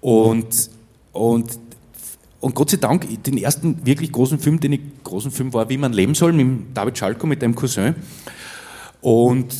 und, 0.00 0.70
und, 1.12 1.58
und 2.40 2.54
Gott 2.54 2.70
sei 2.70 2.76
Dank, 2.76 3.22
den 3.22 3.38
ersten 3.38 3.84
wirklich 3.86 4.12
großen 4.12 4.38
Film, 4.38 4.60
den 4.60 4.72
ich, 4.72 4.80
großen 5.02 5.30
Film 5.30 5.52
war, 5.52 5.68
wie 5.68 5.78
man 5.78 5.92
leben 5.92 6.14
soll, 6.14 6.32
mit 6.32 6.76
David 6.76 6.98
Schalko, 6.98 7.26
mit 7.26 7.42
dem 7.42 7.54
Cousin, 7.54 7.94
und 9.04 9.54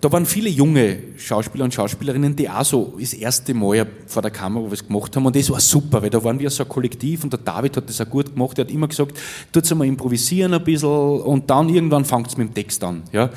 da 0.00 0.10
waren 0.10 0.24
viele 0.24 0.48
junge 0.48 0.98
Schauspieler 1.18 1.66
und 1.66 1.74
Schauspielerinnen, 1.74 2.34
die 2.34 2.48
auch 2.48 2.64
so 2.64 2.94
das 2.98 3.12
erste 3.12 3.52
Mal 3.52 3.86
vor 4.06 4.22
der 4.22 4.30
Kamera 4.30 4.70
was 4.70 4.86
gemacht 4.86 5.14
haben. 5.14 5.26
Und 5.26 5.36
das 5.36 5.50
war 5.50 5.60
super, 5.60 6.00
weil 6.00 6.08
da 6.08 6.24
waren 6.24 6.38
wir 6.38 6.48
so 6.48 6.62
ein 6.62 6.68
Kollektiv 6.70 7.22
und 7.22 7.30
der 7.30 7.40
David 7.40 7.76
hat 7.76 7.90
das 7.90 8.00
auch 8.00 8.08
gut 8.08 8.32
gemacht. 8.32 8.58
Er 8.58 8.64
hat 8.64 8.70
immer 8.70 8.88
gesagt, 8.88 9.18
tut's 9.52 9.70
einmal 9.70 9.86
improvisieren 9.86 10.54
ein 10.54 10.64
bisschen 10.64 10.88
und 10.88 11.50
dann 11.50 11.68
irgendwann 11.68 12.06
fangt's 12.06 12.38
mit 12.38 12.48
dem 12.48 12.54
Text 12.54 12.82
an. 12.84 13.02
Ja? 13.12 13.28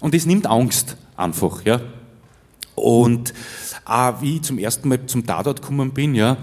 Und 0.00 0.12
das 0.12 0.26
nimmt 0.26 0.46
Angst 0.46 0.98
einfach. 1.16 1.64
Ja? 1.64 1.80
Und 2.76 3.34
auch 3.84 4.20
wie 4.20 4.36
ich 4.36 4.42
zum 4.42 4.58
ersten 4.58 4.88
Mal 4.88 5.04
zum 5.06 5.26
Tatort 5.26 5.60
gekommen 5.60 5.90
bin, 5.90 6.14
ja, 6.14 6.32
äh, 6.32 6.36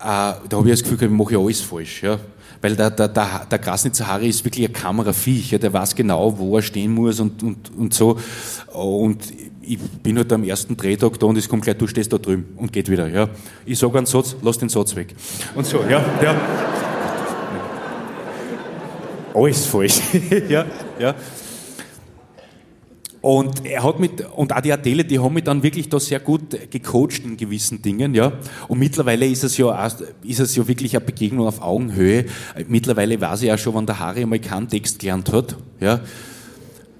da 0.00 0.38
habe 0.52 0.70
ich 0.70 0.80
das 0.80 0.82
Gefühl, 0.82 1.08
ich 1.08 1.10
mache 1.10 1.34
ja 1.34 1.38
alles 1.38 1.60
falsch. 1.60 2.02
Ja? 2.02 2.18
Weil 2.60 2.76
der, 2.76 2.90
der, 2.90 3.08
der, 3.08 3.46
der 3.50 3.58
Grasnitzer 3.58 4.06
Harry 4.06 4.28
ist 4.28 4.44
wirklich 4.44 4.66
ein 4.66 4.72
Kameraviech, 4.72 5.50
ja, 5.50 5.58
der 5.58 5.72
weiß 5.72 5.94
genau, 5.94 6.38
wo 6.38 6.56
er 6.56 6.62
stehen 6.62 6.92
muss 6.92 7.18
und, 7.18 7.42
und, 7.42 7.72
und 7.76 7.92
so. 7.92 8.18
Und 8.72 9.18
ich 9.62 9.78
bin 9.78 10.16
halt 10.16 10.32
am 10.32 10.44
ersten 10.44 10.76
Drehtag 10.76 11.18
da 11.18 11.26
und 11.26 11.38
es 11.38 11.48
kommt 11.48 11.64
gleich, 11.64 11.76
du 11.76 11.86
stehst 11.86 12.12
da 12.12 12.18
drüben 12.18 12.46
und 12.56 12.72
geht 12.72 12.88
wieder. 12.88 13.08
Ja. 13.08 13.28
Ich 13.64 13.78
sage 13.78 13.98
einen 13.98 14.06
Satz, 14.06 14.36
lass 14.42 14.58
den 14.58 14.68
Satz 14.68 14.94
weg. 14.94 15.14
Und 15.54 15.66
so, 15.66 15.82
ja. 15.88 16.04
ja. 16.22 16.36
alles 19.34 19.66
falsch. 19.66 20.00
ja, 20.48 20.64
ja. 20.98 21.14
Und 23.22 23.64
er 23.64 23.84
hat 23.84 24.00
mit, 24.00 24.20
und 24.34 24.52
auch 24.52 24.60
die 24.60 24.72
Adele, 24.72 25.04
die 25.04 25.20
haben 25.20 25.32
mich 25.32 25.44
dann 25.44 25.62
wirklich 25.62 25.88
da 25.88 26.00
sehr 26.00 26.18
gut 26.18 26.58
gecoacht 26.72 27.20
in 27.24 27.36
gewissen 27.36 27.80
Dingen, 27.80 28.16
ja. 28.16 28.32
Und 28.66 28.80
mittlerweile 28.80 29.26
ist 29.26 29.44
es 29.44 29.56
ja, 29.56 29.66
auch, 29.66 29.90
ist 30.24 30.40
es 30.40 30.56
ja 30.56 30.66
wirklich 30.66 30.96
eine 30.96 31.04
Begegnung 31.04 31.46
auf 31.46 31.62
Augenhöhe. 31.62 32.24
Mittlerweile 32.66 33.20
weiß 33.20 33.42
ich 33.42 33.48
ja 33.48 33.56
schon, 33.56 33.76
wenn 33.76 33.86
der 33.86 34.00
Harry 34.00 34.22
einmal 34.22 34.40
keinen 34.40 34.68
Text 34.68 34.98
gelernt 34.98 35.32
hat, 35.32 35.56
ja. 35.78 36.00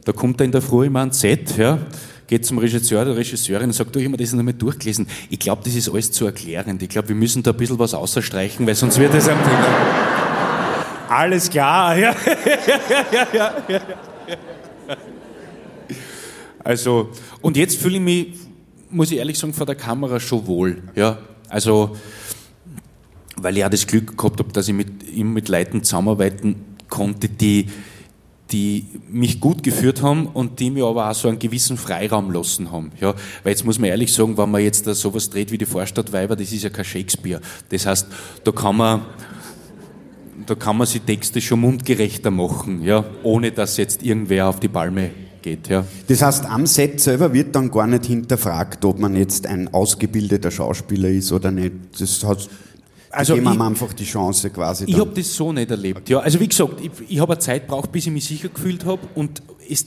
Da 0.04 0.12
kommt 0.12 0.40
er 0.40 0.44
in 0.44 0.52
der 0.52 0.62
Früh 0.62 0.86
immer 0.86 1.00
ans 1.00 1.18
Set, 1.18 1.56
ja. 1.56 1.78
Geht 2.28 2.46
zum 2.46 2.58
Regisseur 2.58 3.02
oder 3.02 3.16
Regisseurin 3.16 3.66
und 3.66 3.72
sagt, 3.72 3.92
du, 3.92 3.98
ich 3.98 4.04
habe 4.04 4.12
mir 4.12 4.16
das 4.16 4.32
nochmal 4.32 4.54
durchgelesen. 4.54 5.08
Ich 5.28 5.40
glaube, 5.40 5.62
das 5.64 5.74
ist 5.74 5.88
alles 5.88 6.12
zu 6.12 6.24
erklärend. 6.24 6.80
Ich 6.84 6.88
glaube, 6.88 7.08
wir 7.08 7.16
müssen 7.16 7.42
da 7.42 7.50
ein 7.50 7.56
bisschen 7.56 7.80
was 7.80 7.94
ausstreichen, 7.94 8.64
weil 8.64 8.76
sonst 8.76 8.96
wird 9.00 9.12
es 9.12 9.28
ein 9.28 9.36
Alles 11.08 11.50
klar, 11.50 11.96
ja. 11.98 12.14
ja, 12.14 13.26
ja, 13.32 13.32
ja, 13.32 13.52
ja. 13.68 13.80
Also, 16.64 17.10
und 17.40 17.56
jetzt 17.56 17.78
fühle 17.78 17.96
ich 17.96 18.02
mich, 18.02 18.26
muss 18.90 19.10
ich 19.10 19.18
ehrlich 19.18 19.38
sagen, 19.38 19.52
vor 19.52 19.66
der 19.66 19.74
Kamera 19.74 20.20
schon 20.20 20.46
wohl. 20.46 20.82
Ja? 20.94 21.18
Also, 21.48 21.96
weil 23.36 23.56
ich 23.56 23.64
auch 23.64 23.70
das 23.70 23.86
Glück 23.86 24.16
gehabt 24.16 24.38
habe, 24.38 24.52
dass 24.52 24.68
ich 24.68 24.74
mit 24.74 25.08
ihm 25.08 25.32
mit 25.32 25.48
Leuten 25.48 25.82
zusammenarbeiten 25.82 26.76
konnte, 26.88 27.28
die, 27.28 27.66
die 28.52 28.86
mich 29.10 29.40
gut 29.40 29.62
geführt 29.62 30.02
haben 30.02 30.26
und 30.26 30.60
die 30.60 30.70
mir 30.70 30.84
aber 30.84 31.10
auch 31.10 31.14
so 31.14 31.28
einen 31.28 31.38
gewissen 31.38 31.76
Freiraum 31.76 32.30
lassen 32.30 32.70
haben. 32.70 32.92
Ja, 33.00 33.14
weil 33.42 33.52
jetzt 33.52 33.64
muss 33.64 33.78
man 33.78 33.90
ehrlich 33.90 34.12
sagen, 34.12 34.36
wenn 34.36 34.50
man 34.50 34.62
jetzt 34.62 34.86
da 34.86 34.94
sowas 34.94 35.30
dreht 35.30 35.50
wie 35.50 35.58
die 35.58 35.66
Vorstadtweiber, 35.66 36.36
das 36.36 36.52
ist 36.52 36.62
ja 36.62 36.70
kein 36.70 36.84
Shakespeare. 36.84 37.40
Das 37.70 37.86
heißt, 37.86 38.06
da 38.44 38.52
kann 38.52 38.76
man, 38.76 39.02
da 40.46 40.54
kann 40.54 40.76
man 40.76 40.86
sich 40.86 41.02
Texte 41.02 41.40
schon 41.40 41.60
mundgerechter 41.60 42.30
machen, 42.30 42.82
ja, 42.82 43.04
ohne 43.22 43.52
dass 43.52 43.78
jetzt 43.78 44.02
irgendwer 44.02 44.48
auf 44.48 44.60
die 44.60 44.68
Palme 44.68 45.10
geht. 45.42 45.68
Ja. 45.68 45.84
Das 46.06 46.22
heißt, 46.22 46.46
am 46.46 46.66
Set 46.66 47.00
selber 47.00 47.32
wird 47.32 47.54
dann 47.54 47.70
gar 47.70 47.86
nicht 47.86 48.06
hinterfragt, 48.06 48.84
ob 48.84 48.98
man 48.98 49.16
jetzt 49.16 49.46
ein 49.46 49.72
ausgebildeter 49.72 50.50
Schauspieler 50.50 51.08
ist 51.08 51.32
oder 51.32 51.50
nicht. 51.50 51.72
Das 51.98 52.24
hat 52.24 52.48
also 53.12 53.34
geben 53.34 53.44
wir 53.44 53.64
einfach 53.64 53.92
die 53.92 54.04
Chance 54.04 54.50
quasi. 54.50 54.86
Dann. 54.86 54.94
Ich 54.94 55.00
habe 55.00 55.10
das 55.14 55.34
so 55.34 55.52
nicht 55.52 55.70
erlebt. 55.70 56.08
Ja, 56.08 56.20
also 56.20 56.40
wie 56.40 56.48
gesagt, 56.48 56.80
ich, 56.80 56.90
ich 57.08 57.20
habe 57.20 57.32
eine 57.32 57.40
Zeit 57.40 57.66
braucht, 57.66 57.92
bis 57.92 58.06
ich 58.06 58.12
mich 58.12 58.24
sicher 58.24 58.48
gefühlt 58.48 58.86
habe 58.86 59.02
und 59.14 59.42
es, 59.68 59.86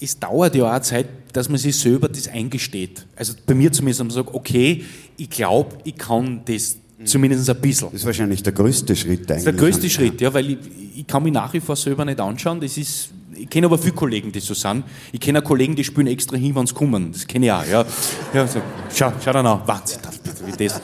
es 0.00 0.18
dauert 0.18 0.54
ja 0.56 0.64
auch 0.64 0.72
eine 0.72 0.82
Zeit, 0.82 1.06
dass 1.32 1.48
man 1.48 1.58
sich 1.58 1.76
selber 1.76 2.08
das 2.08 2.26
eingesteht. 2.28 3.06
Also 3.14 3.34
bei 3.46 3.54
mir 3.54 3.70
zumindest, 3.70 4.00
dass 4.00 4.06
man 4.06 4.24
sagt, 4.24 4.34
okay, 4.34 4.84
ich 5.16 5.30
glaube, 5.30 5.76
ich 5.84 5.96
kann 5.96 6.40
das 6.44 6.76
zumindest 7.04 7.48
ein 7.48 7.60
bisschen. 7.60 7.88
Das 7.92 8.00
ist 8.00 8.06
wahrscheinlich 8.06 8.42
der 8.42 8.52
größte 8.52 8.96
Schritt 8.96 9.20
eigentlich. 9.20 9.26
Das 9.28 9.38
ist 9.38 9.46
der 9.46 9.52
größte 9.54 9.90
Schritt, 9.90 10.20
ja, 10.20 10.34
weil 10.34 10.50
ich, 10.50 10.58
ich 10.96 11.06
kann 11.06 11.22
mich 11.22 11.32
nach 11.32 11.52
wie 11.52 11.60
vor 11.60 11.76
selber 11.76 12.04
nicht 12.04 12.20
anschauen. 12.20 12.60
Das 12.60 12.76
ist 12.76 13.10
ich 13.36 13.50
kenne 13.50 13.66
aber 13.66 13.78
viele 13.78 13.94
Kollegen, 13.94 14.32
die 14.32 14.40
so 14.40 14.54
sind. 14.54 14.84
Ich 15.12 15.20
kenne 15.20 15.40
auch 15.40 15.44
Kollegen, 15.44 15.74
die 15.76 15.84
spielen 15.84 16.06
extra 16.06 16.36
hin, 16.36 16.54
wenn 16.54 16.66
sie 16.66 16.74
kommen. 16.74 17.12
Das 17.12 17.26
kenne 17.26 17.46
ich 17.46 17.52
auch. 17.52 17.66
Ja. 17.66 17.84
Ja, 18.32 18.46
so, 18.46 18.60
schau, 18.94 19.12
schau 19.22 19.32
dann 19.32 19.46
an. 19.46 19.60
Wahnsinn, 19.66 20.00
wie 20.46 20.66
das. 20.66 20.80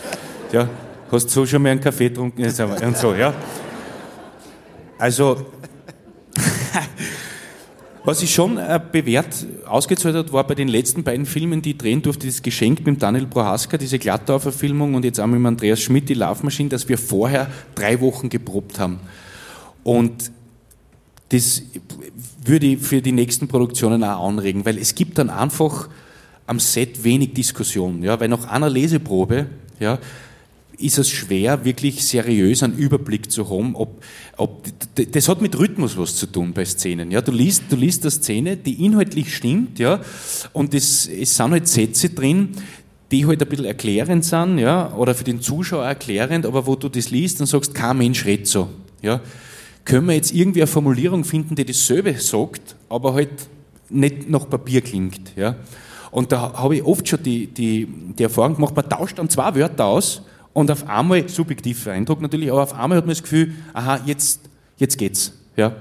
Ja, 0.52 0.68
hast 1.10 1.26
du 1.26 1.30
so 1.30 1.46
schon 1.46 1.62
mal 1.62 1.70
einen 1.70 1.80
Kaffee 1.80 2.08
getrunken? 2.08 2.42
Und 2.42 2.96
so, 2.96 3.14
ja. 3.14 3.34
Also, 4.98 5.46
was 8.04 8.20
sich 8.20 8.34
schon 8.34 8.58
äh, 8.58 8.80
bewährt 8.92 9.46
ausgezahlt 9.66 10.14
hat, 10.14 10.32
war 10.32 10.46
bei 10.46 10.54
den 10.54 10.68
letzten 10.68 11.04
beiden 11.04 11.24
Filmen, 11.24 11.62
die 11.62 11.70
ich 11.70 11.78
drehen 11.78 12.02
durfte, 12.02 12.26
das 12.26 12.42
Geschenk 12.42 12.84
mit 12.84 13.02
Daniel 13.02 13.26
Prohaska, 13.26 13.78
diese 13.78 13.98
Glattau-Verfilmung 13.98 14.94
und 14.94 15.04
jetzt 15.04 15.20
auch 15.20 15.26
mit 15.26 15.44
Andreas 15.44 15.80
Schmidt, 15.80 16.08
die 16.08 16.14
Laufmaschine, 16.14 16.68
dass 16.68 16.88
wir 16.88 16.98
vorher 16.98 17.50
drei 17.74 18.00
Wochen 18.00 18.28
geprobt 18.28 18.78
haben. 18.78 19.00
Und 19.84 20.30
das 21.30 21.62
würde 22.50 22.66
ich 22.66 22.80
für 22.80 23.00
die 23.00 23.12
nächsten 23.12 23.48
Produktionen 23.48 24.04
auch 24.04 24.26
anregen, 24.26 24.66
weil 24.66 24.76
es 24.76 24.94
gibt 24.94 25.18
dann 25.18 25.30
einfach 25.30 25.88
am 26.46 26.58
Set 26.58 27.04
wenig 27.04 27.32
Diskussion, 27.32 28.02
ja, 28.02 28.18
weil 28.18 28.28
nach 28.28 28.48
einer 28.48 28.68
Leseprobe, 28.68 29.46
ja, 29.78 29.98
ist 30.76 30.98
es 30.98 31.10
schwer, 31.10 31.64
wirklich 31.64 32.04
seriös 32.04 32.62
einen 32.62 32.76
Überblick 32.76 33.30
zu 33.30 33.48
haben, 33.50 33.76
ob, 33.76 34.02
ob 34.36 34.64
das 34.94 35.28
hat 35.28 35.42
mit 35.42 35.58
Rhythmus 35.58 35.96
was 35.96 36.16
zu 36.16 36.26
tun 36.26 36.52
bei 36.52 36.64
Szenen. 36.64 37.10
Ja, 37.10 37.20
du 37.20 37.32
liest, 37.32 37.64
du 37.68 37.76
liest 37.76 38.02
eine 38.02 38.10
Szene, 38.10 38.56
die 38.56 38.84
inhaltlich 38.84 39.34
stimmt, 39.34 39.78
ja, 39.78 40.00
und 40.52 40.74
es, 40.74 41.06
es 41.06 41.36
sind 41.36 41.52
halt 41.52 41.68
Sätze 41.68 42.08
drin, 42.08 42.48
die 43.12 43.26
halt 43.26 43.42
ein 43.42 43.48
bisschen 43.48 43.66
erklärend 43.66 44.24
sind, 44.24 44.58
ja, 44.58 44.92
oder 44.94 45.14
für 45.14 45.24
den 45.24 45.40
Zuschauer 45.40 45.84
erklärend, 45.84 46.46
aber 46.46 46.66
wo 46.66 46.74
du 46.74 46.88
das 46.88 47.10
liest 47.10 47.40
und 47.40 47.46
sagst, 47.46 47.74
kein 47.74 47.98
Mensch 47.98 48.24
redet 48.24 48.48
so, 48.48 48.70
ja 49.02 49.20
können 49.84 50.06
wir 50.06 50.14
jetzt 50.14 50.32
irgendwie 50.32 50.60
eine 50.60 50.66
Formulierung 50.66 51.24
finden, 51.24 51.54
die 51.54 51.64
dasselbe 51.64 52.14
sagt, 52.18 52.76
aber 52.88 53.14
halt 53.14 53.30
nicht 53.88 54.28
nach 54.28 54.48
Papier 54.48 54.80
klingt. 54.80 55.36
Ja? 55.36 55.56
Und 56.10 56.32
da 56.32 56.52
habe 56.54 56.76
ich 56.76 56.84
oft 56.84 57.06
schon 57.08 57.22
die, 57.22 57.46
die, 57.46 57.86
die 58.18 58.22
Erfahrung 58.22 58.56
gemacht, 58.56 58.74
man 58.74 58.88
tauscht 58.88 59.18
dann 59.18 59.28
zwei 59.28 59.54
Wörter 59.54 59.86
aus 59.86 60.22
und 60.52 60.70
auf 60.70 60.88
einmal, 60.88 61.28
subjektiver 61.28 61.92
Eindruck 61.92 62.20
natürlich, 62.20 62.50
aber 62.50 62.62
auf 62.62 62.74
einmal 62.74 62.98
hat 62.98 63.06
man 63.06 63.14
das 63.14 63.22
Gefühl, 63.22 63.54
aha, 63.72 64.00
jetzt, 64.06 64.40
jetzt 64.76 64.98
geht's. 64.98 65.32
Ja? 65.56 65.76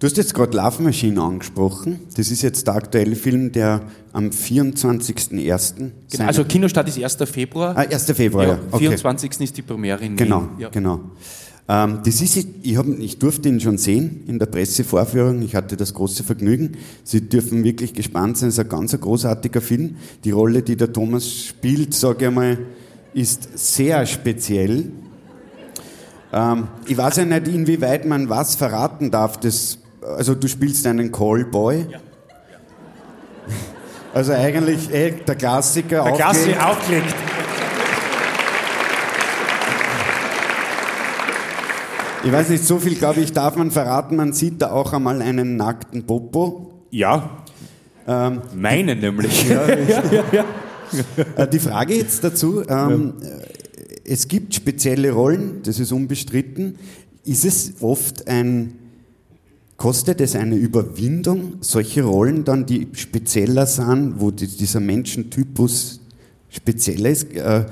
Du 0.00 0.06
hast 0.06 0.16
jetzt 0.16 0.32
gerade 0.32 0.56
Love 0.56 0.82
Machine 0.82 1.20
angesprochen. 1.20 2.00
Das 2.16 2.30
ist 2.30 2.40
jetzt 2.40 2.66
der 2.66 2.74
aktuelle 2.74 3.14
Film, 3.14 3.52
der 3.52 3.82
am 4.14 4.30
24.01. 4.30 5.74
Genau, 6.10 6.24
also 6.24 6.44
Kinostart 6.44 6.88
ist 6.88 7.02
1. 7.02 7.30
Februar. 7.30 7.76
Ah, 7.76 7.80
1. 7.82 8.10
Februar, 8.12 8.44
ja. 8.44 8.52
ja. 8.54 8.58
Okay. 8.70 8.78
24. 8.78 9.40
ist 9.40 9.56
die 9.58 9.62
Premiere 9.62 10.02
in 10.02 10.16
Genau, 10.16 10.40
Wien. 10.40 10.50
Ja. 10.58 10.68
genau. 10.70 11.00
Ähm, 11.70 12.00
das 12.04 12.20
ist, 12.20 12.36
ich, 12.36 12.76
hab, 12.76 12.86
ich 12.88 13.20
durfte 13.20 13.48
ihn 13.48 13.60
schon 13.60 13.78
sehen 13.78 14.24
in 14.26 14.40
der 14.40 14.46
Pressevorführung. 14.46 15.40
Ich 15.42 15.54
hatte 15.54 15.76
das 15.76 15.94
große 15.94 16.24
Vergnügen. 16.24 16.72
Sie 17.04 17.28
dürfen 17.28 17.62
wirklich 17.62 17.94
gespannt 17.94 18.38
sein. 18.38 18.48
Es 18.48 18.56
ist 18.58 18.64
ein 18.64 18.68
ganz 18.68 19.00
großartiger 19.00 19.60
Film. 19.60 19.94
Die 20.24 20.32
Rolle, 20.32 20.62
die 20.62 20.74
der 20.74 20.92
Thomas 20.92 21.32
spielt, 21.32 21.94
sage 21.94 22.22
ich 22.22 22.26
einmal, 22.26 22.58
ist 23.14 23.56
sehr 23.56 24.04
speziell. 24.04 24.90
Ähm, 26.32 26.66
ich 26.88 26.96
weiß 26.96 27.18
ja 27.18 27.24
nicht, 27.24 27.46
inwieweit 27.46 28.04
man 28.04 28.28
was 28.28 28.56
verraten 28.56 29.12
darf. 29.12 29.36
Das, 29.36 29.78
also 30.02 30.34
du 30.34 30.48
spielst 30.48 30.84
einen 30.88 31.12
Callboy. 31.12 31.86
Ja. 31.88 31.98
Also 34.12 34.32
eigentlich 34.32 34.92
eh, 34.92 35.12
der 35.24 35.36
Klassiker. 35.36 36.02
Der 36.02 36.14
Klassiker 36.14 36.68
aufgelegt. 36.68 37.14
Ich 42.22 42.30
weiß 42.30 42.50
nicht, 42.50 42.64
so 42.64 42.78
viel, 42.78 42.96
glaube 42.96 43.20
ich, 43.20 43.32
darf 43.32 43.56
man 43.56 43.70
verraten. 43.70 44.16
Man 44.16 44.34
sieht 44.34 44.60
da 44.60 44.72
auch 44.72 44.92
einmal 44.92 45.22
einen 45.22 45.56
nackten 45.56 46.04
Popo. 46.04 46.70
Ja. 46.90 47.44
Ähm, 48.06 48.42
Meine 48.54 48.94
nämlich. 48.94 49.48
Ja, 49.48 49.66
ja, 49.74 50.24
ja. 50.30 50.44
Äh, 51.36 51.48
die 51.48 51.58
Frage 51.58 51.94
jetzt 51.94 52.22
dazu, 52.22 52.62
ähm, 52.68 53.14
es 54.04 54.28
gibt 54.28 54.54
spezielle 54.54 55.12
Rollen, 55.12 55.62
das 55.62 55.78
ist 55.78 55.92
unbestritten. 55.92 56.76
Ist 57.24 57.46
es 57.46 57.74
oft 57.80 58.28
ein, 58.28 58.74
kostet 59.78 60.20
es 60.20 60.36
eine 60.36 60.56
Überwindung, 60.56 61.54
solche 61.60 62.02
Rollen 62.02 62.44
dann, 62.44 62.66
die 62.66 62.88
spezieller 62.92 63.64
sind, 63.64 64.20
wo 64.20 64.30
die, 64.30 64.46
dieser 64.46 64.80
Menschentypus 64.80 66.00
spezieller 66.50 67.08
ist? 67.08 67.32
Äh, 67.34 67.64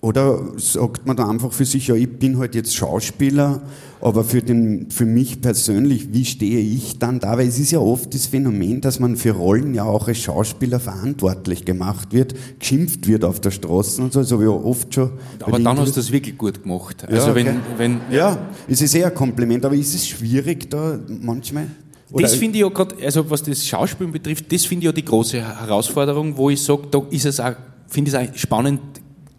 oder 0.00 0.52
sagt 0.58 1.06
man 1.06 1.16
da 1.16 1.28
einfach 1.28 1.52
für 1.52 1.64
sich, 1.64 1.88
ja, 1.88 1.94
ich 1.94 2.08
bin 2.08 2.38
halt 2.38 2.54
jetzt 2.54 2.74
Schauspieler, 2.76 3.62
aber 4.00 4.24
für, 4.24 4.42
den, 4.42 4.90
für 4.90 5.06
mich 5.06 5.40
persönlich, 5.40 6.12
wie 6.12 6.24
stehe 6.24 6.60
ich 6.60 6.98
dann 6.98 7.18
da? 7.18 7.38
Weil 7.38 7.48
es 7.48 7.58
ist 7.58 7.70
ja 7.72 7.78
oft 7.78 8.14
das 8.14 8.26
Phänomen, 8.26 8.80
dass 8.80 9.00
man 9.00 9.16
für 9.16 9.32
Rollen 9.32 9.74
ja 9.74 9.84
auch 9.84 10.06
als 10.06 10.18
Schauspieler 10.18 10.80
verantwortlich 10.80 11.64
gemacht 11.64 12.12
wird, 12.12 12.34
geschimpft 12.58 13.08
wird 13.08 13.24
auf 13.24 13.40
der 13.40 13.50
Straße 13.50 14.02
und 14.02 14.12
so, 14.12 14.20
das 14.20 14.30
habe 14.30 14.44
ich 14.44 14.50
ja 14.50 14.54
oft 14.54 14.94
schon. 14.94 15.10
Aber 15.40 15.58
dann 15.58 15.78
hast 15.78 15.96
du 15.96 16.00
das 16.00 16.12
wirklich 16.12 16.36
gut 16.36 16.62
gemacht. 16.62 17.04
Also 17.08 17.16
ja, 17.16 17.32
okay. 17.32 17.46
wenn, 17.46 17.78
wenn, 17.78 18.00
ja, 18.14 18.38
es 18.68 18.82
ist 18.82 18.94
eher 18.94 19.06
ein 19.06 19.14
Kompliment, 19.14 19.64
aber 19.64 19.74
ist 19.74 19.94
es 19.94 20.06
schwierig 20.06 20.70
da 20.70 21.00
manchmal? 21.08 21.68
Oder 22.12 22.22
das 22.22 22.36
finde 22.36 22.58
ich 22.58 22.62
ja 22.62 22.68
gerade, 22.68 22.94
also 23.02 23.28
was 23.28 23.42
das 23.42 23.66
Schauspielen 23.66 24.12
betrifft, 24.12 24.52
das 24.52 24.64
finde 24.66 24.84
ich 24.84 24.86
ja 24.86 24.92
die 24.92 25.04
große 25.04 25.40
Herausforderung, 25.40 26.36
wo 26.36 26.50
ich 26.50 26.62
sage, 26.62 26.82
da 26.90 27.02
ist 27.10 27.24
es 27.24 27.40
auch, 27.40 27.54
finde 27.88 28.10
ich 28.10 28.14
es 28.14 28.20
auch 28.20 28.36
spannend, 28.36 28.80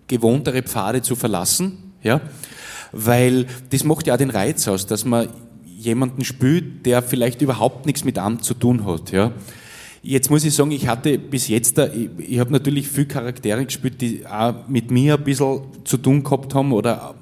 gewohntere 0.08 0.64
Pfade 0.64 1.02
zu 1.02 1.16
verlassen, 1.16 1.94
ja, 2.02 2.22
weil 2.92 3.48
das 3.70 3.84
macht 3.84 4.08
ja 4.08 4.14
auch 4.14 4.18
den 4.18 4.30
Reiz 4.30 4.68
aus, 4.68 4.86
dass 4.86 5.06
man 5.06 5.30
jemanden 5.66 6.24
spürt, 6.24 6.86
der 6.86 7.02
vielleicht 7.02 7.42
überhaupt 7.42 7.86
nichts 7.86 8.04
mit 8.04 8.18
Amt 8.18 8.44
zu 8.44 8.54
tun 8.54 8.86
hat, 8.86 9.12
ja. 9.12 9.32
Jetzt 10.04 10.30
muss 10.30 10.46
ich 10.46 10.54
sagen, 10.54 10.72
ich 10.72 10.88
hatte 10.88 11.18
bis 11.18 11.48
jetzt, 11.50 11.78
ich, 11.78 12.10
ich 12.18 12.40
habe 12.40 12.52
natürlich 12.52 12.88
viele 12.88 13.08
Charaktere 13.08 13.66
gespielt, 13.66 14.00
die 14.00 14.26
auch 14.26 14.68
mit 14.68 14.90
mir 14.90 15.16
ein 15.16 15.24
bisschen 15.24 15.62
zu 15.84 15.98
tun 15.98 16.24
gehabt 16.24 16.56
haben 16.56 16.72
oder 16.72 17.16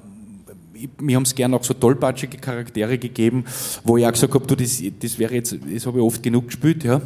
mir 1.00 1.16
haben 1.16 1.24
es 1.24 1.34
gerne 1.34 1.56
auch 1.56 1.64
so 1.64 1.74
tollpatschige 1.74 2.36
Charaktere 2.36 2.98
gegeben, 2.98 3.44
wo 3.82 3.96
ich 3.96 4.06
auch 4.06 4.12
gesagt 4.12 4.34
habe, 4.34 4.46
du, 4.46 4.54
das, 4.54 4.82
das 5.00 5.18
wäre 5.18 5.34
jetzt, 5.34 5.56
das 5.74 5.86
habe 5.86 5.98
ich 5.98 6.04
oft 6.04 6.22
genug 6.22 6.46
gespielt, 6.46 6.84
ja. 6.84 7.00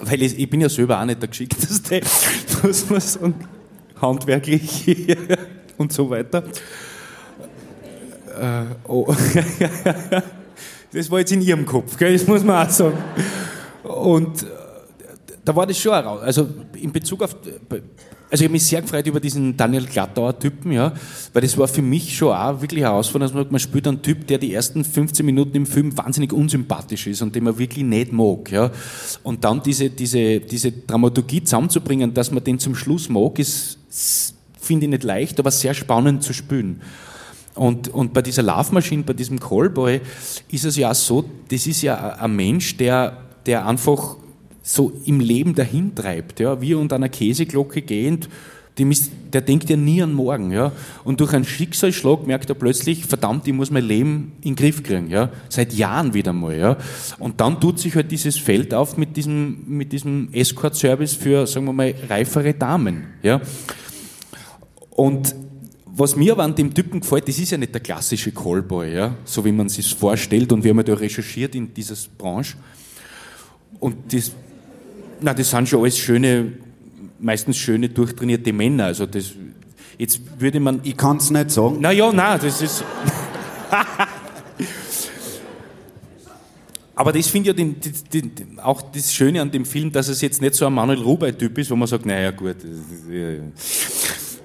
Weil 0.00 0.22
ich, 0.22 0.38
ich 0.38 0.48
bin 0.48 0.60
ja 0.60 0.68
selber 0.68 1.00
auch 1.00 1.04
nicht 1.04 1.20
der 1.20 1.28
Geschickteste, 1.28 2.00
muss 2.62 2.88
man 2.88 3.00
sagen 3.00 3.34
handwerklich 4.02 5.16
und 5.78 5.92
so 5.92 6.10
weiter. 6.10 6.42
Äh, 8.40 8.64
oh. 8.86 9.14
Das 10.94 11.10
war 11.10 11.20
jetzt 11.20 11.32
in 11.32 11.40
ihrem 11.40 11.64
Kopf, 11.64 11.96
gell? 11.96 12.12
das 12.12 12.26
muss 12.26 12.44
man 12.44 12.66
auch 12.66 12.70
sagen. 12.70 12.98
Und 13.82 14.42
äh, 14.42 14.46
da 15.42 15.56
war 15.56 15.66
das 15.66 15.78
schon 15.78 15.92
auch 15.92 16.04
raus. 16.04 16.20
Also 16.22 16.46
in 16.78 16.92
Bezug 16.92 17.22
auf. 17.22 17.34
Also 18.32 18.44
ich 18.44 18.46
habe 18.46 18.52
mich 18.52 18.64
sehr 18.64 18.80
gefreut 18.80 19.06
über 19.06 19.20
diesen 19.20 19.58
Daniel 19.58 19.84
Glattauer 19.84 20.38
Typen, 20.38 20.72
ja, 20.72 20.94
weil 21.34 21.42
das 21.42 21.58
war 21.58 21.68
für 21.68 21.82
mich 21.82 22.16
schon 22.16 22.34
auch 22.34 22.62
wirklich 22.62 22.80
herausfordernd, 22.80 23.34
dass 23.34 23.38
man, 23.38 23.52
man 23.52 23.60
spielt 23.60 23.86
einen 23.86 24.00
Typ, 24.00 24.26
der 24.26 24.38
die 24.38 24.54
ersten 24.54 24.86
15 24.86 25.26
Minuten 25.26 25.54
im 25.54 25.66
Film 25.66 25.94
wahnsinnig 25.98 26.32
unsympathisch 26.32 27.08
ist 27.08 27.20
und 27.20 27.34
den 27.34 27.44
man 27.44 27.58
wirklich 27.58 27.84
nicht 27.84 28.10
mag, 28.10 28.50
ja. 28.50 28.70
Und 29.22 29.44
dann 29.44 29.62
diese, 29.62 29.90
diese, 29.90 30.40
diese 30.40 30.72
Dramaturgie 30.72 31.44
zusammenzubringen, 31.44 32.14
dass 32.14 32.30
man 32.30 32.42
den 32.42 32.58
zum 32.58 32.74
Schluss 32.74 33.10
mag, 33.10 33.38
ist, 33.38 33.76
finde 34.58 34.86
ich 34.86 34.90
nicht 34.90 35.04
leicht, 35.04 35.38
aber 35.38 35.50
sehr 35.50 35.74
spannend 35.74 36.22
zu 36.22 36.32
spielen. 36.32 36.80
Und, 37.54 37.88
und 37.88 38.14
bei 38.14 38.22
dieser 38.22 38.44
Love 38.44 38.72
Machine, 38.72 39.02
bei 39.02 39.12
diesem 39.12 39.40
Callboy, 39.40 40.00
ist 40.50 40.64
es 40.64 40.78
ja 40.78 40.90
auch 40.90 40.94
so, 40.94 41.22
das 41.50 41.66
ist 41.66 41.82
ja 41.82 42.14
ein 42.14 42.34
Mensch, 42.34 42.78
der, 42.78 43.14
der 43.44 43.66
einfach 43.66 44.16
so 44.62 44.92
im 45.04 45.20
Leben 45.20 45.54
dahin 45.54 45.94
treibt, 45.94 46.40
ja, 46.40 46.60
wie 46.60 46.74
unter 46.74 46.96
einer 46.96 47.08
Käseglocke 47.08 47.82
gehend, 47.82 48.28
ist, 48.78 49.12
der 49.32 49.42
denkt 49.42 49.68
ja 49.68 49.76
nie 49.76 50.02
an 50.02 50.12
morgen, 50.12 50.50
ja. 50.50 50.72
Und 51.04 51.20
durch 51.20 51.34
einen 51.34 51.44
Schicksalsschlag 51.44 52.26
merkt 52.26 52.48
er 52.48 52.54
plötzlich, 52.54 53.04
verdammt, 53.04 53.46
ich 53.46 53.52
muss 53.52 53.70
mein 53.70 53.84
Leben 53.84 54.32
in 54.40 54.54
den 54.54 54.56
Griff 54.56 54.82
kriegen, 54.82 55.10
ja. 55.10 55.30
Seit 55.48 55.74
Jahren 55.74 56.14
wieder 56.14 56.32
mal, 56.32 56.56
ja. 56.56 56.76
Und 57.18 57.40
dann 57.40 57.60
tut 57.60 57.78
sich 57.78 57.94
halt 57.94 58.10
dieses 58.10 58.38
Feld 58.38 58.72
auf 58.72 58.96
mit 58.96 59.16
diesem, 59.16 59.64
mit 59.66 59.92
diesem 59.92 60.28
Escort-Service 60.32 61.14
für, 61.14 61.46
sagen 61.46 61.66
wir 61.66 61.72
mal, 61.72 61.94
reifere 62.08 62.54
Damen, 62.54 63.04
ja. 63.22 63.40
Und 64.90 65.34
was 65.94 66.16
mir 66.16 66.32
aber 66.32 66.44
an 66.44 66.54
dem 66.54 66.72
Typen 66.72 67.00
gefällt, 67.00 67.28
das 67.28 67.38
ist 67.38 67.50
ja 67.50 67.58
nicht 67.58 67.74
der 67.74 67.82
klassische 67.82 68.32
Callboy, 68.32 68.94
ja, 68.94 69.14
so 69.24 69.44
wie 69.44 69.52
man 69.52 69.68
sich 69.68 69.94
vorstellt 69.94 70.50
und 70.52 70.64
wie 70.64 70.72
man 70.72 70.84
da 70.84 70.94
recherchiert 70.94 71.54
in 71.54 71.74
dieser 71.74 71.96
Branche. 72.16 72.56
Und 73.78 73.96
das, 74.12 74.32
na, 75.22 75.34
das 75.34 75.50
sind 75.50 75.68
schon 75.68 75.80
alles 75.80 75.98
schöne, 75.98 76.52
meistens 77.18 77.56
schöne, 77.56 77.88
durchtrainierte 77.88 78.52
Männer. 78.52 78.86
Also 78.86 79.06
das, 79.06 79.32
jetzt 79.98 80.20
würde 80.38 80.60
man. 80.60 80.80
Ich 80.82 80.96
kann 80.96 81.16
es 81.16 81.30
nicht 81.30 81.50
sagen. 81.50 81.78
Na 81.80 81.92
ja, 81.92 82.12
nein, 82.12 82.38
das 82.42 82.60
ist. 82.62 82.84
Aber 86.94 87.12
das 87.12 87.26
finde 87.28 87.50
ich 87.50 87.56
ja 87.56 87.64
den, 87.64 87.76
den, 88.12 88.34
den, 88.34 88.60
auch 88.60 88.82
das 88.82 89.12
Schöne 89.12 89.40
an 89.40 89.50
dem 89.50 89.64
Film, 89.64 89.90
dass 89.90 90.08
es 90.08 90.20
jetzt 90.20 90.42
nicht 90.42 90.54
so 90.54 90.66
ein 90.66 90.72
Manuel 90.74 91.00
Rubey-Typ 91.00 91.58
ist, 91.58 91.70
wo 91.70 91.76
man 91.76 91.88
sagt, 91.88 92.04
naja 92.06 92.30
gut, 92.30 92.56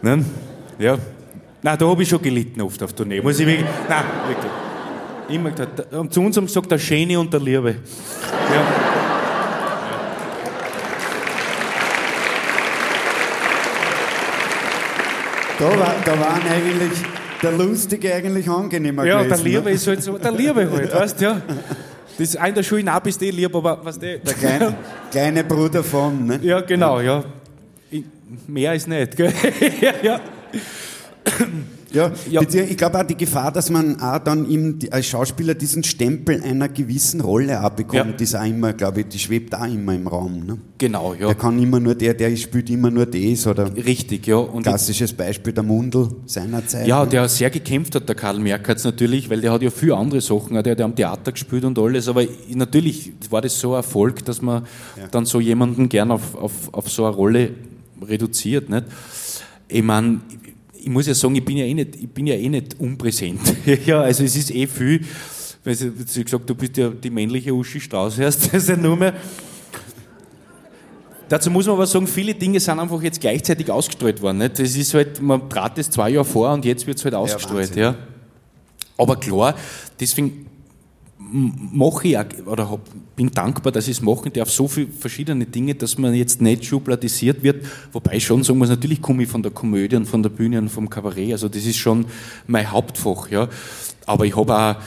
ne? 0.01 0.25
ja, 0.79 0.97
Nein, 1.61 1.77
da 1.77 1.87
habe 1.87 2.03
ich 2.03 2.09
schon 2.09 2.21
gelitten 2.21 2.61
oft 2.61 2.81
auf 2.83 2.93
Tournee. 2.93 3.19
Muss 3.19 3.39
ich 3.39 3.45
wirklich, 3.45 3.65
nein, 3.89 4.03
wirklich. 4.27 4.51
Immer 5.29 5.51
gesagt, 5.51 6.13
zu 6.13 6.21
uns 6.21 6.37
haben 6.37 6.47
sie 6.47 6.53
gesagt, 6.53 6.71
der 6.71 6.79
Schöne 6.79 7.19
und 7.19 7.33
der 7.33 7.41
Liebe. 7.41 7.75
Ja. 8.53 8.96
Da, 15.59 15.65
war, 15.65 15.95
da 16.05 16.19
waren 16.19 16.41
eigentlich 16.47 16.99
der 17.41 17.51
Lustige 17.51 18.13
eigentlich 18.13 18.47
angenehmer 18.47 19.05
ja, 19.05 19.23
gewesen. 19.23 19.29
Ja, 19.29 19.35
der 19.37 19.45
Liebe 19.45 19.63
ne? 19.63 19.71
ist 19.71 19.87
halt 19.87 20.03
so, 20.03 20.17
der 20.17 20.31
Liebe 20.31 20.69
halt, 20.71 20.93
weißt 20.93 21.19
du, 21.19 21.25
ja. 21.25 21.41
Das 22.17 22.29
ist 22.29 22.37
ein 22.37 22.53
der 22.53 22.63
Schule 22.63 22.83
nach 22.83 22.99
bist 22.99 23.21
eh 23.21 23.29
lieb, 23.29 23.55
aber 23.55 23.79
was 23.83 23.99
der. 23.99 24.19
Der 24.19 24.33
kleine, 24.33 24.75
kleine 25.11 25.43
Bruder 25.43 25.83
von, 25.83 26.25
ne? 26.25 26.39
Ja, 26.41 26.61
genau, 26.61 26.99
ja. 26.99 27.23
Mehr 28.47 28.73
ist 28.73 28.87
nicht, 28.87 29.15
gell? 29.15 29.33
ja, 29.81 29.93
ja. 30.01 30.19
Ja, 31.97 32.11
ja. 32.29 32.41
ich 32.41 32.77
glaube 32.77 32.99
auch 32.99 33.03
die 33.03 33.17
Gefahr, 33.17 33.51
dass 33.51 33.69
man 33.69 33.99
auch 33.99 34.19
dann 34.19 34.49
ihm 34.49 34.79
als 34.91 35.07
Schauspieler 35.07 35.55
diesen 35.55 35.83
Stempel 35.83 36.41
einer 36.43 36.69
gewissen 36.69 37.21
Rolle 37.21 37.63
auch 37.63 37.71
bekommt, 37.71 38.19
ja. 38.19 38.23
ist 38.23 38.35
auch 38.35 38.45
immer, 38.45 38.73
glaube 38.73 39.01
ich, 39.01 39.07
die 39.07 39.19
schwebt 39.19 39.55
auch 39.55 39.65
immer 39.65 39.93
im 39.93 40.07
Raum. 40.07 40.45
Ne? 40.45 40.57
Genau, 40.77 41.13
ja. 41.13 41.27
Der 41.27 41.35
kann 41.35 41.61
immer 41.61 41.79
nur 41.79 41.95
der, 41.95 42.13
der 42.13 42.35
spielt 42.35 42.69
immer 42.69 42.91
nur 42.91 43.05
das 43.05 43.47
oder. 43.47 43.75
Richtig, 43.75 44.27
ja. 44.27 44.37
Und 44.37 44.63
klassisches 44.63 45.13
Beispiel 45.13 45.53
der 45.53 45.63
Mundel 45.63 46.09
seinerzeit. 46.25 46.87
Ja, 46.87 47.03
ne? 47.03 47.09
der 47.09 47.27
sehr 47.29 47.49
gekämpft 47.49 47.95
hat, 47.95 48.07
der 48.07 48.15
Karl 48.15 48.39
Merkatz 48.39 48.83
natürlich, 48.83 49.29
weil 49.29 49.41
der 49.41 49.51
hat 49.51 49.61
ja 49.61 49.69
viele 49.69 49.95
andere 49.95 50.21
Sachen, 50.21 50.61
der 50.61 50.71
hat 50.71 50.79
ja 50.79 50.85
am 50.85 50.95
Theater 50.95 51.31
gespielt 51.31 51.65
und 51.65 51.77
alles, 51.79 52.07
aber 52.07 52.23
natürlich 52.49 53.13
war 53.29 53.41
das 53.41 53.59
so 53.59 53.71
ein 53.71 53.77
Erfolg, 53.77 54.23
dass 54.25 54.41
man 54.41 54.63
ja. 54.95 55.07
dann 55.09 55.25
so 55.25 55.39
jemanden 55.39 55.89
gern 55.89 56.11
auf, 56.11 56.35
auf, 56.35 56.73
auf 56.73 56.89
so 56.89 57.05
eine 57.05 57.15
Rolle 57.15 57.51
reduziert. 58.01 58.69
Nicht? 58.69 58.85
Ich 59.67 59.83
meine, 59.83 60.21
ich 60.87 60.93
muss 60.93 61.05
ja 61.05 61.13
sagen, 61.13 61.35
ich 61.35 61.43
bin 61.43 61.57
ja 61.57 61.65
eh 61.65 61.73
nicht, 61.73 61.95
ich 61.97 62.07
bin 62.07 62.27
ja 62.27 62.35
eh 62.35 62.47
nicht 62.47 62.79
unpräsent. 62.79 63.41
ja, 63.85 63.99
also 63.99 64.23
es 64.23 64.37
ist 64.37 64.51
eh 64.51 64.65
viel, 64.65 65.01
weil 65.65 65.75
sie, 65.75 65.91
sie 66.05 66.23
gesagt, 66.23 66.49
du 66.49 66.55
bist 66.55 66.77
ja 66.77 66.89
die 66.89 67.09
männliche 67.09 67.53
Uschi 67.53 67.81
Strauß 67.81 68.19
erst, 68.19 68.45
das 68.45 68.53
ist 68.63 68.69
ja 68.69 68.77
nur 68.77 68.95
mehr. 68.95 69.13
Dazu 71.27 71.51
muss 71.51 71.65
man 71.65 71.75
aber 71.75 71.85
sagen, 71.85 72.07
viele 72.07 72.33
Dinge 72.33 72.57
sind 72.61 72.79
einfach 72.79 73.01
jetzt 73.01 73.19
gleichzeitig 73.19 73.69
ausgestrahlt 73.69 74.21
worden. 74.21 74.37
Nicht? 74.37 74.59
Das 74.59 74.77
ist 74.77 74.93
halt, 74.93 75.21
man 75.21 75.49
trat 75.49 75.77
das 75.77 75.89
zwei 75.89 76.11
Jahre 76.11 76.23
vor 76.23 76.53
und 76.53 76.63
jetzt 76.63 76.87
wird 76.87 76.97
es 76.97 77.03
halt 77.03 77.15
ausgestrahlt. 77.15 77.75
Ja, 77.75 77.81
ja. 77.91 77.95
Aber 78.97 79.17
klar, 79.17 79.55
deswegen 79.99 80.46
mache 81.31 82.07
ich 82.07 82.17
oder 82.47 82.69
hab, 82.69 82.81
bin 83.15 83.31
dankbar, 83.31 83.71
dass 83.71 83.87
ich 83.87 83.97
es 83.97 84.01
mache, 84.01 84.29
der 84.29 84.43
auf 84.43 84.51
so 84.51 84.67
viele 84.67 84.87
verschiedene 84.87 85.45
Dinge, 85.45 85.75
dass 85.75 85.97
man 85.97 86.13
jetzt 86.13 86.41
nicht 86.41 86.65
schubladisiert 86.65 87.43
wird. 87.43 87.65
Wobei 87.91 88.19
schon 88.19 88.43
sagen 88.43 88.59
muss, 88.59 88.69
natürlich 88.69 89.01
komme 89.01 89.23
ich 89.23 89.29
von 89.29 89.43
der 89.43 89.51
Komödie 89.51 89.95
und 89.95 90.05
von 90.05 90.23
der 90.23 90.29
Bühne 90.29 90.59
und 90.59 90.69
vom 90.69 90.89
Kabarett. 90.89 91.31
Also 91.31 91.49
das 91.49 91.65
ist 91.65 91.77
schon 91.77 92.05
mein 92.47 92.71
Hauptfach, 92.71 93.29
ja. 93.29 93.49
Aber 94.05 94.25
ich 94.25 94.35
habe 94.35 94.77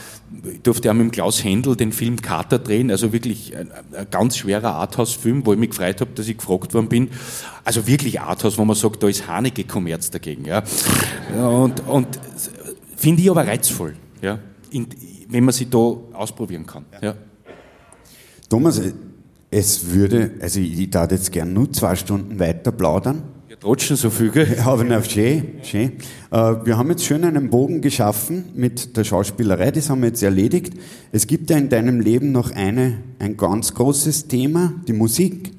ich 0.45 0.61
durfte 0.63 0.89
auch 0.89 0.95
mit 0.95 1.11
Klaus 1.11 1.43
Händel 1.43 1.75
den 1.75 1.91
Film 1.91 2.21
Kater 2.21 2.57
drehen, 2.57 2.89
also 2.89 3.11
wirklich 3.11 3.55
ein, 3.55 3.69
ein 3.71 4.07
ganz 4.09 4.37
schwerer 4.37 4.75
Arthouse-Film, 4.75 5.45
wo 5.45 5.53
ich 5.53 5.59
mich 5.59 5.71
gefreut 5.71 5.99
habe, 6.01 6.11
dass 6.15 6.27
ich 6.27 6.37
gefragt 6.37 6.73
worden 6.73 6.87
bin. 6.87 7.09
Also 7.65 7.85
wirklich 7.85 8.21
Arthouse, 8.21 8.57
wo 8.57 8.65
man 8.65 8.75
sagt, 8.75 9.03
da 9.03 9.07
ist 9.07 9.27
Haneke 9.27 9.65
Kommerz 9.65 10.09
dagegen, 10.09 10.45
ja. 10.45 10.63
Und, 11.37 11.85
und 11.87 12.07
finde 12.95 13.21
ich 13.21 13.29
aber 13.29 13.45
reizvoll, 13.45 13.95
ja. 14.21 14.39
In, 14.71 14.87
wenn 15.29 15.43
man 15.43 15.53
sie 15.53 15.69
da 15.69 15.77
ausprobieren 16.13 16.65
kann. 16.65 16.85
Ja. 17.01 17.15
Thomas, 18.49 18.81
es 19.49 19.91
würde, 19.91 20.31
also 20.41 20.59
ich 20.59 20.89
darf 20.89 21.11
jetzt 21.11 21.31
gern 21.31 21.53
nur 21.53 21.71
zwei 21.71 21.95
Stunden 21.95 22.39
weiter 22.39 22.71
plaudern. 22.71 23.23
Ja, 23.49 23.57
trotzdem 23.59 23.97
so 23.97 24.09
viel, 24.09 24.31
gell? 24.31 24.57
Aber 24.65 24.83
na, 24.85 25.03
schön, 25.03 25.59
schön. 25.61 25.91
Äh, 26.31 26.37
wir 26.65 26.77
haben 26.77 26.89
jetzt 26.89 27.03
schön 27.03 27.25
einen 27.25 27.49
Bogen 27.49 27.81
geschaffen 27.81 28.45
mit 28.55 28.95
der 28.95 29.03
Schauspielerei, 29.03 29.71
das 29.71 29.89
haben 29.89 30.01
wir 30.01 30.07
jetzt 30.07 30.23
erledigt. 30.23 30.73
Es 31.11 31.27
gibt 31.27 31.49
ja 31.49 31.57
in 31.57 31.67
deinem 31.67 31.99
Leben 31.99 32.31
noch 32.31 32.51
eine, 32.51 32.99
ein 33.19 33.35
ganz 33.35 33.73
großes 33.73 34.27
Thema, 34.27 34.73
die 34.87 34.93
Musik. 34.93 35.51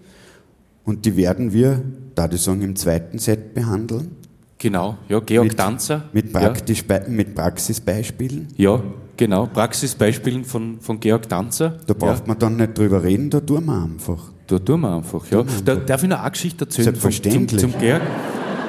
Und 0.85 1.05
die 1.05 1.17
werden 1.17 1.53
wir, 1.53 1.83
da 2.15 2.29
ich 2.31 2.41
sagen, 2.41 2.63
im 2.63 2.77
zweiten 2.77 3.19
Set 3.19 3.55
behandeln. 3.55 4.17
Genau, 4.59 4.97
ja, 5.09 5.21
Georg 5.21 5.49
mit, 5.49 5.59
Danzer. 5.59 6.09
Mit, 6.13 6.33
praktisch, 6.33 6.85
ja. 6.89 7.01
mit 7.09 7.35
Praxisbeispielen. 7.35 8.49
Ja, 8.57 8.83
genau, 9.17 9.47
Praxisbeispielen 9.47 10.45
von, 10.45 10.81
von 10.81 11.01
Georg 11.01 11.29
Danzer. 11.29 11.79
Da 11.87 11.95
braucht 11.95 12.21
ja. 12.21 12.27
man 12.29 12.39
dann 12.39 12.57
nicht 12.57 12.77
drüber 12.77 13.03
reden, 13.03 13.31
da 13.31 13.41
tun 13.41 13.65
wir 13.67 13.83
einfach. 13.83 14.33
Da 14.47 14.59
tun 14.59 14.81
wir 14.81 14.97
einfach, 14.97 15.31
ja. 15.31 15.45
Da, 15.65 15.77
darf 15.77 16.03
ich 16.03 16.09
noch 16.09 16.21
eine 16.21 16.31
Geschichte 16.31 16.65
erzählen 16.65 16.85
Selbstverständlich. 16.85 17.61
Zum, 17.61 17.73
zum 17.73 17.81
Georg? 17.81 18.03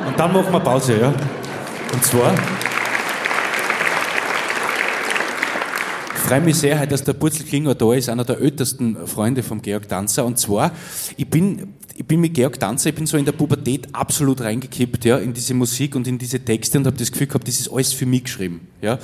Und 0.07 0.19
dann 0.19 0.33
machen 0.33 0.51
wir 0.51 0.59
Pause, 0.59 0.99
ja. 0.99 1.13
Und 1.93 2.03
zwar... 2.03 2.33
freue 6.33 6.41
mich 6.41 6.57
sehr, 6.57 6.87
dass 6.87 7.03
der 7.03 7.13
Purzel 7.13 7.45
Klinger 7.45 7.75
da 7.75 7.93
ist, 7.93 8.09
einer 8.09 8.23
der 8.23 8.39
ältesten 8.39 8.95
Freunde 9.05 9.43
von 9.43 9.61
Georg 9.61 9.87
Danzer. 9.87 10.25
Und 10.25 10.39
zwar, 10.39 10.71
ich 11.17 11.29
bin 11.29 11.73
ich 11.95 12.05
bin 12.05 12.21
mit 12.21 12.33
Georg 12.33 12.59
Danzer, 12.59 12.89
ich 12.89 12.95
bin 12.95 13.05
so 13.05 13.17
in 13.17 13.25
der 13.25 13.31
Pubertät 13.33 13.87
absolut 13.93 14.41
reingekippt, 14.41 15.05
ja, 15.05 15.17
in 15.17 15.33
diese 15.33 15.53
Musik 15.53 15.95
und 15.95 16.07
in 16.07 16.17
diese 16.17 16.39
Texte 16.39 16.77
und 16.77 16.87
habe 16.87 16.97
das 16.97 17.11
Gefühl 17.11 17.27
gehabt, 17.27 17.47
das 17.47 17.59
ist 17.59 17.71
alles 17.71 17.93
für 17.93 18.05
mich 18.05 18.23
geschrieben, 18.23 18.67
ja. 18.81 18.99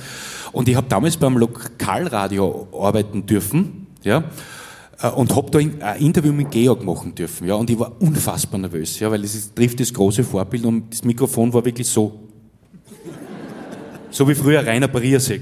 Und 0.52 0.68
ich 0.68 0.76
habe 0.76 0.88
damals 0.88 1.16
beim 1.16 1.36
Lokalradio 1.36 2.68
arbeiten 2.72 3.26
dürfen, 3.26 3.86
ja, 4.02 4.24
äh, 5.00 5.08
und 5.08 5.34
habe 5.34 5.50
da 5.50 5.58
ein 5.58 6.00
Interview 6.00 6.32
mit 6.32 6.50
Georg 6.50 6.84
machen 6.84 7.14
dürfen, 7.14 7.46
ja, 7.46 7.54
und 7.54 7.70
ich 7.70 7.78
war 7.78 7.92
unfassbar 8.00 8.58
nervös, 8.60 8.98
ja, 8.98 9.10
weil 9.10 9.24
es 9.24 9.54
trifft 9.54 9.80
das 9.80 9.94
große 9.94 10.24
Vorbild 10.24 10.64
und 10.64 10.92
das 10.92 11.04
Mikrofon 11.04 11.52
war 11.52 11.64
wirklich 11.64 11.88
so. 11.88 12.20
So 14.12 14.28
wie 14.28 14.34
früher 14.34 14.66
Rainer 14.66 14.88
Bariersek. 14.88 15.40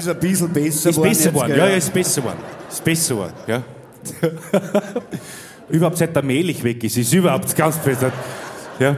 Ist 0.00 0.08
ein 0.08 0.18
bisschen 0.18 0.48
besser 0.50 0.90
geworden. 0.90 1.10
Ist 1.10 1.18
besser 1.18 1.30
geworden, 1.30 1.50
ja, 1.50 1.68
ja, 1.68 1.76
ist 1.76 1.92
besser 1.92 2.20
geworden. 2.22 2.38
Ist 2.70 2.84
besser 2.84 3.14
geworden, 3.14 3.34
ja. 3.46 3.62
überhaupt 5.68 5.98
seit 5.98 6.16
der 6.16 6.22
Mehlich 6.22 6.64
weg 6.64 6.82
ist, 6.84 6.96
ist 6.96 7.12
überhaupt 7.12 7.54
ganz 7.54 7.76
besser. 7.76 8.10
Ja. 8.78 8.96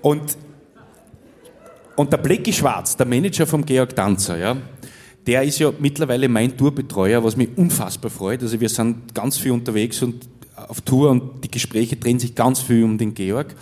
Und, 0.00 0.38
und 1.96 2.12
der 2.12 2.16
Blecki 2.16 2.50
Schwarz, 2.50 2.96
der 2.96 3.04
Manager 3.04 3.46
vom 3.46 3.64
Georg 3.66 3.94
Danzer, 3.94 4.38
ja, 4.38 4.56
der 5.26 5.42
ist 5.42 5.58
ja 5.58 5.70
mittlerweile 5.78 6.30
mein 6.30 6.56
Tourbetreuer, 6.56 7.22
was 7.22 7.36
mich 7.36 7.50
unfassbar 7.56 8.10
freut. 8.10 8.42
Also 8.42 8.58
wir 8.58 8.70
sind 8.70 9.14
ganz 9.14 9.36
viel 9.36 9.52
unterwegs 9.52 10.02
und 10.02 10.26
auf 10.56 10.80
Tour 10.80 11.10
und 11.10 11.44
die 11.44 11.50
Gespräche 11.50 11.96
drehen 11.96 12.18
sich 12.18 12.34
ganz 12.34 12.60
viel 12.60 12.84
um 12.84 12.96
den 12.96 13.12
Georg. 13.12 13.54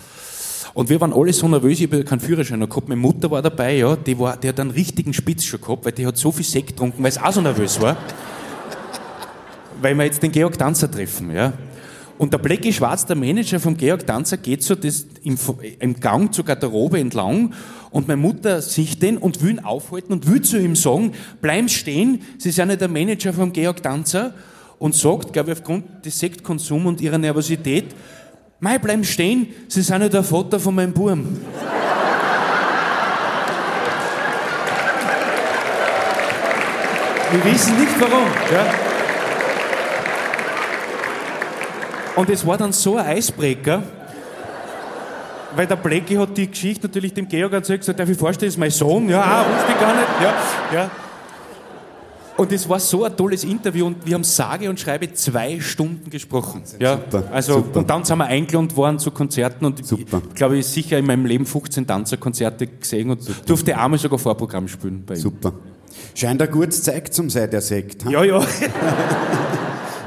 Und 0.73 0.89
wir 0.89 0.99
waren 0.99 1.13
alle 1.13 1.31
so 1.33 1.47
nervös, 1.47 1.79
ich 1.79 1.91
habe 1.91 2.03
keinen 2.03 2.19
Führerschein 2.19 2.59
noch 2.59 2.69
gehabt. 2.69 2.89
Meine 2.89 2.99
Mutter 2.99 3.29
war 3.29 3.41
dabei, 3.41 3.77
ja, 3.77 3.95
die, 3.95 4.17
war, 4.17 4.37
die 4.37 4.49
hat 4.49 4.59
einen 4.59 4.71
richtigen 4.71 5.13
Spitz 5.13 5.43
schon 5.43 5.61
gehabt, 5.61 5.85
weil 5.85 5.91
die 5.91 6.05
hat 6.05 6.17
so 6.17 6.31
viel 6.31 6.45
Sekt 6.45 6.67
getrunken, 6.67 7.03
weil 7.03 7.09
es 7.09 7.19
auch 7.19 7.31
so 7.31 7.41
nervös 7.41 7.79
war. 7.79 7.95
weil 9.81 9.95
wir 9.95 10.05
jetzt 10.05 10.23
den 10.23 10.31
Georg 10.31 10.57
Danzer 10.57 10.89
treffen, 10.89 11.31
ja. 11.31 11.53
Und 12.17 12.31
der 12.31 12.37
Blackie 12.37 12.71
Schwarz, 12.71 13.05
der 13.05 13.15
Manager 13.15 13.59
vom 13.59 13.75
Georg 13.75 14.05
Danzer, 14.05 14.37
geht 14.37 14.63
so 14.63 14.75
das 14.75 15.05
im, 15.23 15.37
im 15.79 15.99
Gang 15.99 16.33
zur 16.33 16.45
Garderobe 16.45 16.99
entlang 16.99 17.53
und 17.89 18.07
meine 18.07 18.21
Mutter 18.21 18.61
sieht 18.61 19.01
den 19.01 19.17
und 19.17 19.41
will 19.41 19.51
ihn 19.51 19.59
aufhalten 19.59 20.13
und 20.13 20.29
will 20.29 20.41
zu 20.41 20.59
ihm 20.59 20.75
sagen, 20.75 21.13
bleib 21.41 21.69
stehen, 21.69 22.21
Sie 22.37 22.51
sind 22.51 22.69
ja 22.69 22.75
der 22.75 22.87
Manager 22.87 23.33
vom 23.33 23.51
Georg 23.51 23.81
Danzer 23.83 24.33
und 24.79 24.95
sagt, 24.95 25.33
glaube 25.33 25.51
ich, 25.51 25.57
aufgrund 25.57 26.05
des 26.05 26.19
Sektkonsums 26.19 26.85
und 26.85 27.01
ihrer 27.01 27.17
Nervosität, 27.17 27.85
Mei, 28.63 28.77
bleib 28.79 29.05
stehen, 29.05 29.53
Sie 29.67 29.81
sind 29.81 30.01
ja 30.01 30.07
der 30.07 30.23
Vater 30.23 30.57
von 30.57 30.73
meinem 30.73 30.93
Burm. 30.93 31.37
Wir 37.29 37.43
wissen 37.43 37.77
nicht 37.77 37.99
warum. 37.99 38.25
Ja? 38.53 38.65
Und 42.15 42.29
es 42.29 42.47
war 42.47 42.57
dann 42.57 42.71
so 42.71 42.95
ein 42.95 43.05
Eisbrecher, 43.05 43.83
weil 45.57 45.67
der 45.67 45.75
Blackie 45.75 46.17
hat 46.17 46.37
die 46.37 46.49
Geschichte 46.49 46.87
natürlich 46.87 47.13
dem 47.13 47.27
Georg 47.27 47.51
erzählt, 47.51 47.81
gesagt, 47.81 47.99
darf 47.99 48.07
ich 48.07 48.17
vorstellen, 48.17 48.47
das 48.47 48.53
ist 48.53 48.59
mein 48.59 48.71
Sohn? 48.71 49.09
Ja, 49.09 49.23
ah, 49.23 49.45
wusste 49.53 49.73
ich 49.73 49.79
gar 49.81 49.93
nicht. 49.93 50.07
Ja, 50.21 50.33
ja. 50.73 50.91
Und 52.35 52.51
es 52.51 52.67
war 52.67 52.79
so 52.79 53.03
ein 53.03 53.15
tolles 53.15 53.43
Interview 53.43 53.85
und 53.85 54.05
wir 54.05 54.15
haben 54.15 54.23
sage 54.23 54.69
und 54.69 54.79
schreibe 54.79 55.13
zwei 55.13 55.59
Stunden 55.59 56.09
gesprochen. 56.09 56.63
Ja, 56.79 56.95
Super, 56.97 57.23
also, 57.31 57.53
super. 57.55 57.79
Und 57.79 57.89
dann 57.89 58.03
sind 58.03 58.17
wir 58.17 58.25
eingeladen 58.25 58.75
worden 58.75 58.97
zu 58.97 59.11
Konzerten 59.11 59.65
und 59.65 59.85
Super. 59.85 60.21
ich 60.27 60.35
glaube, 60.35 60.57
ich 60.57 60.65
sicher 60.65 60.97
in 60.97 61.05
meinem 61.05 61.25
Leben 61.25 61.45
15 61.45 61.85
Tanzerkonzerte 61.85 62.65
gesehen 62.67 63.11
und 63.11 63.21
durfte 63.47 63.77
einmal 63.77 63.99
sogar 63.99 64.17
Vorprogramm 64.17 64.67
spielen 64.67 65.03
bei 65.05 65.13
ihm. 65.13 65.21
Super. 65.21 65.53
Scheint 66.15 66.41
ein 66.41 66.49
gutes 66.49 66.81
Zeug 66.81 67.13
zum 67.13 67.29
sein, 67.29 67.49
der 67.51 67.61
Sekt. 67.61 68.09
Ja, 68.09 68.23
ja. 68.23 68.43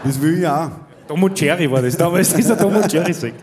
Das 0.04 0.20
will 0.20 0.38
ich 0.38 0.46
auch. 0.46 0.70
Tom 1.08 1.22
und 1.22 1.40
Jerry 1.40 1.68
war 1.68 1.82
das 1.82 1.96
damals, 1.96 2.32
dieser 2.32 2.56
Tom 2.56 2.76
und 2.76 2.92
Jerry 2.92 3.12
Sekt. 3.12 3.42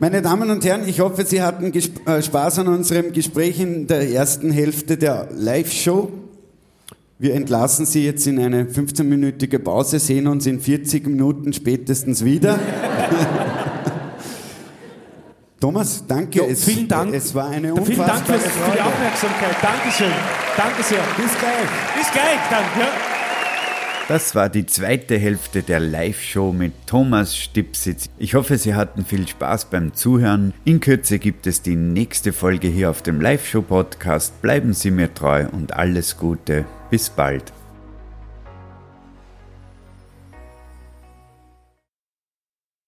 Meine 0.00 0.22
Damen 0.22 0.50
und 0.50 0.64
Herren, 0.64 0.88
ich 0.88 0.98
hoffe, 0.98 1.24
Sie 1.24 1.42
hatten 1.42 1.70
Gesp 1.72 2.08
äh, 2.08 2.22
Spaß 2.22 2.60
an 2.60 2.68
unserem 2.68 3.12
Gespräch 3.12 3.60
in 3.60 3.86
der 3.86 4.10
ersten 4.10 4.50
Hälfte 4.50 4.96
der 4.96 5.28
Live-Show. 5.32 6.10
Wir 7.20 7.34
entlassen 7.34 7.84
Sie 7.84 8.06
jetzt 8.06 8.26
in 8.26 8.40
eine 8.40 8.64
15-minütige 8.64 9.58
Pause, 9.58 9.98
sehen 9.98 10.26
uns 10.26 10.46
in 10.46 10.58
40 10.58 11.06
Minuten 11.06 11.52
spätestens 11.52 12.24
wieder. 12.24 12.58
Thomas, 15.60 16.02
danke. 16.08 16.48
Ja, 16.48 16.54
vielen 16.54 16.88
Dank. 16.88 17.12
Es 17.12 17.34
war 17.34 17.50
eine 17.50 17.74
Vielen 17.74 17.78
unfassbare 17.78 18.08
Dank 18.08 18.26
fürs, 18.26 18.44
für 18.44 18.72
die. 18.72 18.80
Aufmerksamkeit. 18.80 19.56
Dankeschön. 19.60 20.12
Danke 20.56 20.82
sehr. 20.82 21.02
Bis 21.18 21.38
gleich. 21.38 21.68
Bis 21.94 22.10
gleich 22.10 22.40
dann. 22.48 22.64
Ja. 22.80 22.88
Das 24.08 24.34
war 24.34 24.48
die 24.48 24.64
zweite 24.64 25.18
Hälfte 25.18 25.62
der 25.62 25.78
Live-Show 25.78 26.52
mit 26.52 26.72
Thomas 26.86 27.36
Stipsitz. 27.36 28.08
Ich 28.18 28.34
hoffe, 28.34 28.56
Sie 28.56 28.74
hatten 28.74 29.04
viel 29.04 29.28
Spaß 29.28 29.66
beim 29.66 29.92
Zuhören. 29.92 30.54
In 30.64 30.80
Kürze 30.80 31.18
gibt 31.18 31.46
es 31.46 31.60
die 31.60 31.76
nächste 31.76 32.32
Folge 32.32 32.68
hier 32.68 32.88
auf 32.88 33.02
dem 33.02 33.20
Live-Show-Podcast. 33.20 34.40
Bleiben 34.40 34.72
Sie 34.72 34.90
mir 34.90 35.12
treu 35.12 35.48
und 35.52 35.74
alles 35.74 36.16
Gute. 36.16 36.64
Bis 36.90 37.08
bald. 37.08 37.52